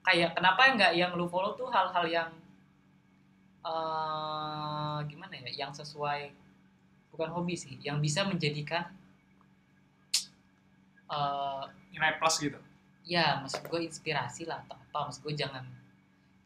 kayak 0.06 0.38
kenapa 0.38 0.70
nggak 0.78 0.92
yang 0.94 1.10
lu 1.18 1.26
follow 1.26 1.58
tuh 1.58 1.66
hal-hal 1.74 2.06
yang 2.06 2.30
eh 3.66 4.98
gimana 5.10 5.34
ya 5.42 5.66
yang 5.66 5.72
sesuai 5.74 6.30
bukan 7.10 7.28
hobi 7.34 7.58
sih 7.58 7.74
yang 7.82 7.98
bisa 7.98 8.22
menjadikan 8.22 8.86
eh 11.12 11.62
nilai 11.92 12.16
plus 12.16 12.40
gitu? 12.40 12.58
Ya 13.04 13.44
maksud 13.44 13.68
gue 13.68 13.80
inspirasi 13.84 14.48
lah 14.48 14.64
atau 14.64 14.80
apa. 14.80 14.98
Maksud 15.12 15.22
gue 15.28 15.34
jangan 15.36 15.64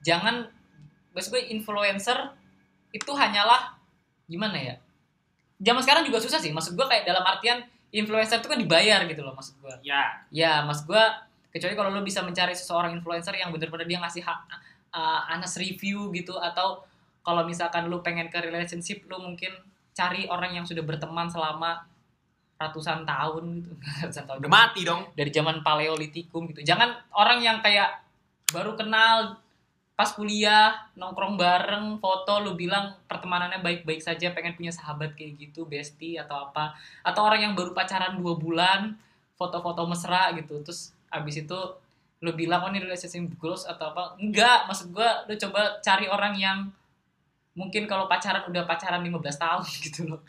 jangan 0.03 0.51
maksud 1.15 1.31
gue 1.31 1.43
influencer 1.55 2.35
itu 2.91 3.13
hanyalah 3.15 3.79
gimana 4.27 4.59
ya? 4.59 4.75
Zaman 5.63 5.81
sekarang 5.87 6.03
juga 6.05 6.19
susah 6.19 6.43
sih. 6.43 6.51
Maksud 6.51 6.75
gue 6.75 6.87
kayak 6.91 7.07
dalam 7.07 7.23
artian 7.23 7.63
influencer 7.95 8.43
itu 8.43 8.49
kan 8.51 8.59
dibayar 8.59 9.07
gitu 9.07 9.23
loh 9.23 9.33
maksud 9.33 9.57
gue 9.63 9.75
ya. 9.87 10.27
Ya 10.35 10.67
mas 10.67 10.83
gue 10.83 11.03
kecuali 11.55 11.73
kalau 11.73 11.89
lo 11.89 12.05
bisa 12.05 12.21
mencari 12.21 12.53
seseorang 12.53 12.93
influencer 12.93 13.33
yang 13.33 13.49
bener-bener 13.55 13.89
dia 13.89 13.99
ngasih 14.03 14.21
hak 14.21 14.41
uh, 14.93 15.21
honest 15.33 15.57
review 15.57 16.13
gitu 16.13 16.37
atau 16.37 16.85
kalau 17.25 17.49
misalkan 17.49 17.89
lo 17.89 18.05
pengen 18.05 18.29
ke 18.29 18.39
relationship 18.45 19.09
lo 19.09 19.23
mungkin 19.25 19.57
cari 19.97 20.29
orang 20.29 20.53
yang 20.53 20.69
sudah 20.69 20.85
berteman 20.85 21.33
selama 21.33 21.89
ratusan 22.57 23.05
tahun 23.05 23.45
gitu. 23.61 23.71
Ratusan 24.05 24.25
tahun. 24.25 24.39
Udah 24.43 24.53
mati 24.53 24.81
dong. 24.83 25.09
Dari 25.13 25.31
zaman 25.33 25.61
paleolitikum 25.61 26.49
gitu. 26.53 26.61
Jangan 26.65 26.97
orang 27.13 27.39
yang 27.45 27.59
kayak 27.61 28.01
baru 28.53 28.77
kenal 28.79 29.41
pas 29.97 30.13
kuliah 30.13 30.77
nongkrong 30.93 31.41
bareng 31.41 31.97
foto 32.05 32.45
lu 32.45 32.53
bilang 32.53 32.93
pertemanannya 33.09 33.65
baik-baik 33.65 34.05
saja 34.05 34.29
pengen 34.37 34.53
punya 34.53 34.69
sahabat 34.69 35.17
kayak 35.17 35.41
gitu 35.41 35.65
bestie 35.65 36.21
atau 36.21 36.49
apa. 36.49 36.77
Atau 37.01 37.25
orang 37.25 37.49
yang 37.49 37.53
baru 37.57 37.73
pacaran 37.73 38.17
dua 38.21 38.37
bulan 38.37 38.97
foto-foto 39.41 39.89
mesra 39.89 40.33
gitu. 40.37 40.61
Terus 40.65 40.93
abis 41.09 41.45
itu 41.45 41.59
lu 42.25 42.33
bilang 42.33 42.65
oh 42.65 42.73
ini 42.73 42.81
relationship 42.81 43.37
goals 43.41 43.65
atau 43.65 43.93
apa? 43.93 44.17
Enggak 44.21 44.69
maksud 44.69 44.93
gua 44.93 45.25
lu 45.29 45.37
coba 45.37 45.81
cari 45.81 46.09
orang 46.09 46.35
yang 46.37 46.59
mungkin 47.57 47.89
kalau 47.89 48.05
pacaran 48.05 48.45
udah 48.53 48.69
pacaran 48.69 49.01
15 49.01 49.17
tahun 49.17 49.65
gitu 49.89 50.01
loh. 50.05 50.21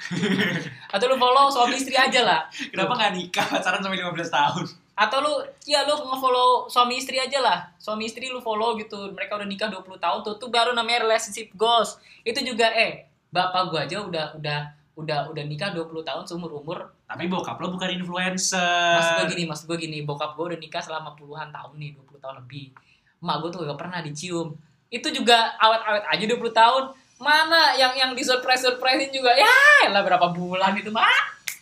Atau 0.88 1.12
lu 1.12 1.20
follow 1.20 1.52
suami 1.52 1.76
istri 1.76 1.94
aja 2.00 2.24
lah. 2.24 2.40
Kenapa 2.72 2.96
nggak 2.96 3.14
nikah 3.14 3.46
pacaran 3.46 3.84
sampai 3.84 4.00
15 4.00 4.32
tahun? 4.32 4.64
Atau 4.98 5.20
lu 5.22 5.34
ya 5.68 5.86
lu 5.86 5.94
nge-follow 5.94 6.72
suami 6.72 6.98
istri 6.98 7.20
aja 7.20 7.44
lah. 7.44 7.68
Suami 7.78 8.08
istri 8.08 8.32
lu 8.32 8.40
follow 8.40 8.80
gitu 8.80 9.12
mereka 9.12 9.36
udah 9.36 9.46
nikah 9.46 9.68
20 9.68 10.00
tahun 10.00 10.20
tuh 10.24 10.40
tuh 10.40 10.50
baru 10.50 10.72
namanya 10.72 11.04
relationship 11.04 11.52
goals. 11.54 12.00
Itu 12.24 12.40
juga 12.42 12.72
eh 12.72 13.12
bapak 13.30 13.76
gua 13.76 13.84
aja 13.84 14.02
udah 14.02 14.40
udah 14.40 14.60
udah 14.98 15.20
udah 15.30 15.44
nikah 15.46 15.76
20 15.76 16.08
tahun 16.08 16.24
seumur 16.24 16.50
umur. 16.64 16.96
Tapi 17.12 17.28
bokap 17.28 17.60
lo 17.60 17.76
bukan 17.76 17.92
influencer. 17.92 18.96
Maksud 18.98 19.14
gua 19.20 19.28
gini 19.28 19.44
maksud 19.44 19.66
gua 19.68 19.78
gini 19.78 19.98
bokap 20.08 20.40
gua 20.40 20.56
udah 20.56 20.60
nikah 20.64 20.80
selama 20.80 21.12
puluhan 21.12 21.52
tahun 21.52 21.76
nih 21.76 21.92
20 22.00 22.24
tahun 22.24 22.36
lebih. 22.48 22.72
Emak 23.20 23.36
gua 23.44 23.50
tuh 23.52 23.60
gak 23.68 23.78
pernah 23.78 24.00
dicium. 24.00 24.56
Itu 24.88 25.12
juga 25.12 25.60
awet-awet 25.60 26.08
aja 26.08 26.24
20 26.24 26.40
tahun 26.56 26.84
mana 27.18 27.74
yang 27.74 27.94
yang 27.98 28.12
di 28.14 28.22
surprise 28.22 28.62
surprisein 28.62 29.10
juga? 29.10 29.34
Ya 29.34 29.90
lah 29.90 30.06
berapa 30.06 30.30
bulan 30.30 30.78
itu 30.78 30.94
mah? 30.94 31.10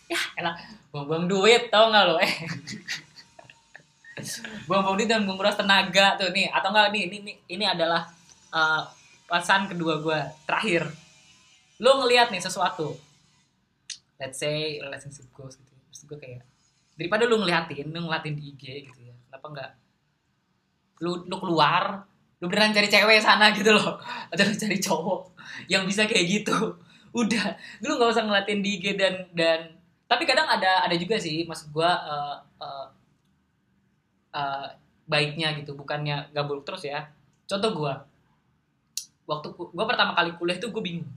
Ya 0.06 0.20
elah 0.38 0.54
buang-buang 0.92 1.26
duit 1.28 1.72
tau 1.72 1.88
nggak 1.92 2.04
lo? 2.08 2.16
Eh. 2.20 2.34
Buang-buang 4.68 4.96
duit 5.00 5.08
dan 5.08 5.24
menguras 5.24 5.56
tenaga 5.56 6.16
tuh 6.20 6.32
nih. 6.32 6.52
Atau 6.52 6.72
enggak 6.72 6.92
nih 6.92 7.02
ini 7.08 7.32
ini, 7.48 7.64
adalah 7.64 8.08
uh, 8.52 8.84
pesan 9.28 9.68
kedua 9.72 10.00
gue 10.00 10.20
terakhir. 10.44 10.88
Lo 11.80 12.04
ngelihat 12.04 12.28
nih 12.32 12.40
sesuatu. 12.44 12.96
Let's 14.16 14.40
say 14.40 14.80
relationship 14.80 15.28
goals 15.32 15.56
gitu. 15.56 15.72
Terus 15.72 16.00
gue 16.04 16.18
kayak 16.20 16.42
daripada 16.96 17.28
lu 17.28 17.40
ngeliatin 17.40 17.92
lu 17.92 18.08
ngeliatin 18.08 18.36
di 18.36 18.56
IG 18.56 18.88
gitu 18.92 19.00
ya. 19.08 19.14
Kenapa 19.28 19.46
enggak 19.52 19.70
lu 21.04 21.28
lu 21.28 21.36
keluar 21.36 22.08
lu 22.40 22.52
beneran 22.52 22.72
cari 22.72 22.88
cewek 22.88 23.20
sana 23.24 23.52
gitu 23.56 23.72
loh. 23.72 24.00
Atau 24.32 24.48
lu 24.48 24.56
cari 24.56 24.76
cowok 24.80 25.35
yang 25.66 25.88
bisa 25.88 26.04
kayak 26.04 26.26
gitu. 26.28 26.54
Udah. 27.20 27.56
Lu 27.80 27.96
nggak 27.96 28.12
usah 28.12 28.24
ngeliatin 28.24 28.60
di 28.60 28.76
IG 28.76 28.84
dan 29.00 29.14
dan 29.32 29.60
tapi 30.06 30.22
kadang 30.28 30.46
ada 30.46 30.86
ada 30.86 30.94
juga 30.94 31.18
sih 31.18 31.42
maksud 31.48 31.74
gua 31.74 31.90
uh, 32.06 32.36
uh, 32.62 32.86
uh, 34.36 34.66
baiknya 35.06 35.54
gitu 35.58 35.74
bukannya 35.74 36.30
gak 36.30 36.46
buruk 36.46 36.66
terus 36.66 36.86
ya. 36.86 37.10
Contoh 37.46 37.72
gua. 37.74 38.06
Waktu 39.26 39.54
gua 39.54 39.86
pertama 39.88 40.14
kali 40.14 40.34
kuliah 40.38 40.58
tuh 40.62 40.70
gue 40.70 40.82
bingung. 40.82 41.10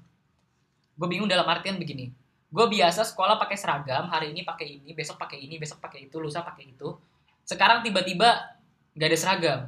Gue 1.00 1.08
bingung 1.08 1.30
dalam 1.30 1.46
artian 1.46 1.78
begini. 1.78 2.12
Gue 2.50 2.66
biasa 2.66 3.06
sekolah 3.06 3.38
pakai 3.38 3.56
seragam 3.56 4.10
hari 4.10 4.34
ini 4.34 4.42
pakai 4.42 4.82
ini 4.82 4.92
besok 4.98 5.22
pakai 5.22 5.38
ini 5.38 5.62
besok 5.62 5.78
pakai 5.78 6.10
itu 6.10 6.18
lusa 6.18 6.42
pakai 6.42 6.74
itu. 6.74 6.98
Sekarang 7.46 7.86
tiba-tiba 7.86 8.58
nggak 8.98 9.08
ada 9.10 9.18
seragam 9.18 9.60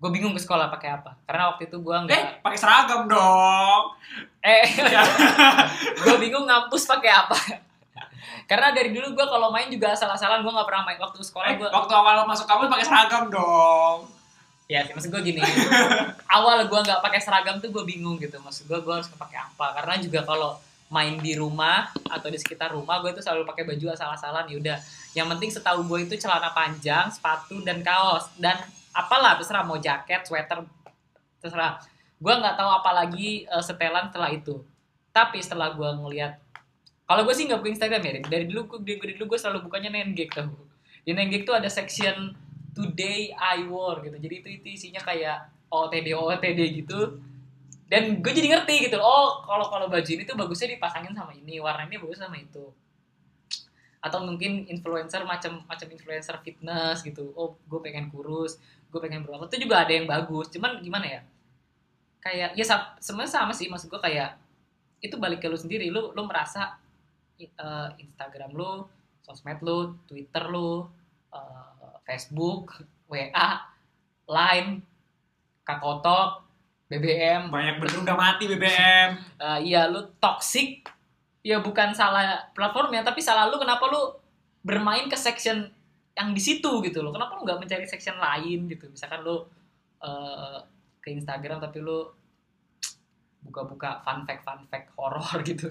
gue 0.00 0.10
bingung 0.10 0.32
ke 0.32 0.40
sekolah 0.40 0.72
pakai 0.72 0.96
apa. 0.96 1.12
Karena 1.28 1.52
waktu 1.52 1.68
itu 1.68 1.76
gue 1.76 1.92
eh 1.92 2.02
nggak 2.08 2.40
pakai 2.40 2.58
seragam 2.58 3.04
dong. 3.04 3.82
Eh 4.40 4.64
gue 6.08 6.16
bingung 6.16 6.48
ngampus 6.48 6.88
pakai 6.88 7.12
apa. 7.12 7.36
Karena 8.48 8.72
dari 8.72 8.90
dulu 8.96 9.12
gue 9.12 9.26
kalau 9.28 9.52
main 9.52 9.68
juga 9.68 9.92
asal-asalan 9.92 10.40
gue 10.40 10.50
nggak 10.50 10.68
pernah 10.68 10.82
main. 10.88 10.98
Waktu 10.98 11.20
sekolah 11.20 11.52
eh, 11.52 11.56
gue 11.60 11.68
waktu 11.68 11.92
awal 11.92 12.24
masuk 12.24 12.48
kampus 12.48 12.72
pakai 12.72 12.86
seragam 12.88 13.24
dong. 13.28 14.08
Ya 14.66 14.88
maksud 14.88 15.12
gue 15.12 15.20
gini. 15.20 15.44
Awal 16.32 16.64
gue 16.64 16.80
nggak 16.80 17.04
pakai 17.04 17.20
seragam 17.20 17.60
tuh 17.60 17.68
gue 17.68 17.84
bingung 17.84 18.16
gitu. 18.16 18.40
Maksud 18.40 18.72
gue 18.72 18.80
gue 18.80 18.94
harus 18.96 19.06
pakai 19.12 19.38
apa. 19.52 19.76
Karena 19.76 20.00
juga 20.00 20.24
kalau 20.24 20.56
main 20.90 21.20
di 21.22 21.38
rumah 21.38 21.92
atau 22.10 22.26
di 22.26 22.40
sekitar 22.40 22.74
rumah 22.74 22.98
gue 22.98 23.14
tuh 23.14 23.22
selalu 23.22 23.44
pakai 23.44 23.68
baju 23.68 23.86
asal-asalan. 23.92 24.48
Yaudah 24.48 24.80
yang 25.12 25.28
penting 25.28 25.52
setahu 25.52 25.84
gue 25.84 26.08
itu 26.08 26.16
celana 26.16 26.56
panjang 26.56 27.12
sepatu 27.12 27.60
dan 27.60 27.84
kaos. 27.84 28.32
Dan 28.40 28.56
apalah 28.94 29.38
terserah 29.38 29.62
mau 29.66 29.78
jaket 29.78 30.26
sweater 30.26 30.66
terserah. 31.40 31.80
Gue 32.20 32.34
nggak 32.36 32.56
tahu 32.60 32.70
apalagi 32.70 33.48
eh, 33.48 33.62
setelan 33.64 34.12
setelah 34.12 34.30
itu. 34.30 34.60
Tapi 35.10 35.42
setelah 35.42 35.74
gue 35.74 35.88
ngelihat 35.88 36.38
kalau 37.10 37.26
gue 37.26 37.34
sih 37.34 37.50
nggak 37.50 37.58
buka 37.58 37.74
Instagram 37.74 38.02
ya 38.06 38.12
dari 38.22 38.44
dulu 38.46 38.78
gue 38.78 38.94
dari 38.94 39.18
dulu 39.18 39.34
gue 39.34 39.38
selalu 39.42 39.66
bukanya 39.66 39.90
Nengek 39.90 40.30
tahu 40.30 40.54
di 41.02 41.10
Nengek 41.10 41.42
tuh 41.42 41.58
ada 41.58 41.66
section 41.66 42.38
Today 42.70 43.34
I 43.34 43.66
Wore 43.66 44.06
gitu. 44.06 44.14
Jadi 44.14 44.34
itu 44.46 44.48
itu 44.62 44.66
isinya 44.70 45.02
kayak 45.02 45.50
OTD 45.74 46.14
OTD 46.14 46.60
gitu. 46.84 47.18
Dan 47.90 48.22
gue 48.22 48.30
jadi 48.30 48.54
ngerti 48.54 48.86
gitu 48.86 49.02
oh 49.02 49.42
kalau 49.42 49.66
kalau 49.66 49.90
baju 49.90 50.06
ini 50.06 50.22
tuh 50.22 50.38
bagusnya 50.38 50.78
dipasangin 50.78 51.10
sama 51.10 51.34
ini 51.34 51.58
warna 51.58 51.82
ini 51.90 51.98
bagus 51.98 52.22
sama 52.22 52.38
itu. 52.38 52.70
Atau 53.98 54.22
mungkin 54.22 54.70
influencer 54.70 55.26
macam 55.26 55.66
macam 55.66 55.90
influencer 55.90 56.38
fitness 56.46 57.02
gitu. 57.02 57.34
Oh 57.34 57.58
gue 57.66 57.80
pengen 57.82 58.06
kurus 58.14 58.62
gue 58.90 59.00
pengen 59.00 59.22
berotot 59.22 59.46
itu 59.54 59.64
juga 59.70 59.86
ada 59.86 59.92
yang 59.94 60.10
bagus 60.10 60.50
cuman 60.50 60.82
gimana 60.82 61.06
ya? 61.06 61.20
Kayak 62.20 62.50
ya 62.58 62.64
sebenarnya 63.00 63.32
sama 63.32 63.52
sih 63.54 63.70
maksud 63.70 63.88
gue 63.88 64.00
kayak 64.02 64.36
itu 65.00 65.16
balik 65.16 65.40
ke 65.40 65.48
lu 65.48 65.56
sendiri. 65.56 65.88
Lu 65.88 66.12
lu 66.12 66.22
merasa 66.26 66.76
eh, 67.40 67.88
Instagram 68.02 68.52
lu 68.52 68.84
sosmed 69.24 69.62
lu 69.64 69.96
Twitter 70.04 70.44
lu 70.50 70.84
eh, 71.32 71.96
Facebook 72.04 72.82
WA 73.08 73.48
Line 74.28 74.82
Kakotok 75.64 76.50
BBM 76.90 77.54
banyak 77.54 77.78
bener 77.78 78.02
udah 78.02 78.16
mati 78.18 78.50
BBM 78.50 79.10
Eh, 79.46 79.58
iya 79.72 79.86
lu 79.86 80.10
toxic. 80.20 80.84
Ya 81.40 81.56
bukan 81.56 81.96
salah 81.96 82.52
platformnya 82.52 83.00
tapi 83.00 83.24
salah 83.24 83.48
lu 83.48 83.56
kenapa 83.56 83.88
lu 83.88 84.12
bermain 84.60 85.08
ke 85.08 85.16
section 85.16 85.72
yang 86.20 86.36
di 86.36 86.42
situ 86.44 86.70
gitu 86.84 87.00
loh. 87.00 87.10
Kenapa 87.16 87.40
lu 87.40 87.48
nggak 87.48 87.64
mencari 87.64 87.88
section 87.88 88.20
lain 88.20 88.68
gitu? 88.68 88.92
Misalkan 88.92 89.24
lu 89.24 89.40
eh, 90.04 90.58
ke 91.00 91.08
Instagram 91.16 91.64
tapi 91.64 91.80
lu 91.80 92.04
buka-buka 93.40 94.04
fun 94.04 94.28
fact 94.28 94.44
fun 94.44 94.60
fact 94.68 94.92
horor 95.00 95.40
gitu. 95.48 95.64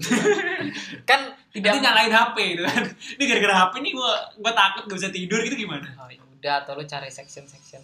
Kan 1.06 1.38
tidak 1.54 1.78
Nanti 1.78 1.86
nyalain 1.86 2.12
HP 2.12 2.36
gitu 2.58 2.62
kan. 2.66 2.84
Ini 2.90 3.24
gara-gara 3.30 3.54
HP 3.62 3.74
nih 3.78 3.92
gua 3.94 4.12
gua 4.42 4.52
takut 4.52 4.82
gak 4.90 4.98
bisa 4.98 5.10
tidur 5.14 5.38
gitu 5.46 5.54
gimana? 5.54 5.86
Oh, 6.02 6.10
ya 6.10 6.18
udah 6.18 6.54
atau 6.66 6.74
lu 6.74 6.82
cari 6.82 7.08
section 7.14 7.46
section 7.46 7.82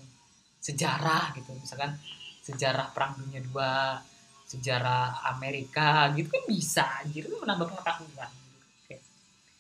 sejarah 0.58 1.30
gitu. 1.38 1.54
Misalkan 1.54 1.94
sejarah 2.42 2.90
perang 2.90 3.14
dunia 3.14 3.38
dua 3.46 4.02
sejarah 4.46 5.26
Amerika 5.34 6.06
gitu 6.14 6.30
kan 6.30 6.44
bisa 6.46 6.86
gitu 7.10 7.30
menambah 7.42 7.66
pengetahuan 7.66 8.06
gitu. 8.06 8.58
Oke. 8.86 8.96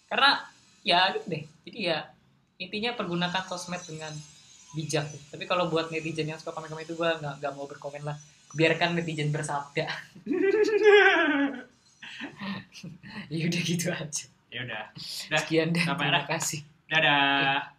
karena 0.06 0.30
ya 0.86 1.10
gitu 1.14 1.26
deh. 1.26 1.44
Jadi 1.66 1.78
ya 1.90 1.98
intinya 2.56 2.96
pergunakan 2.96 3.42
sosmed 3.48 3.82
dengan 3.84 4.12
bijak. 4.72 5.08
Tapi 5.32 5.44
kalau 5.48 5.68
buat 5.72 5.88
netizen 5.88 6.28
yang 6.28 6.40
suka 6.40 6.52
komen-komen 6.56 6.84
itu 6.84 6.96
gua 6.96 7.16
nggak 7.20 7.34
nggak 7.40 7.52
mau 7.56 7.66
berkomen 7.68 8.02
lah. 8.04 8.16
Biarkan 8.56 8.96
netizen 8.96 9.32
bersabda. 9.32 9.86
Ya 13.28 13.44
udah 13.44 13.60
gitu 13.60 13.92
aja. 13.92 14.24
Ya 14.48 14.64
udah. 14.64 14.88
Dah, 15.28 15.40
sekian 15.42 15.68
dan 15.76 16.00
terima 16.00 16.24
kasih. 16.24 16.64
Dadah 16.88 17.76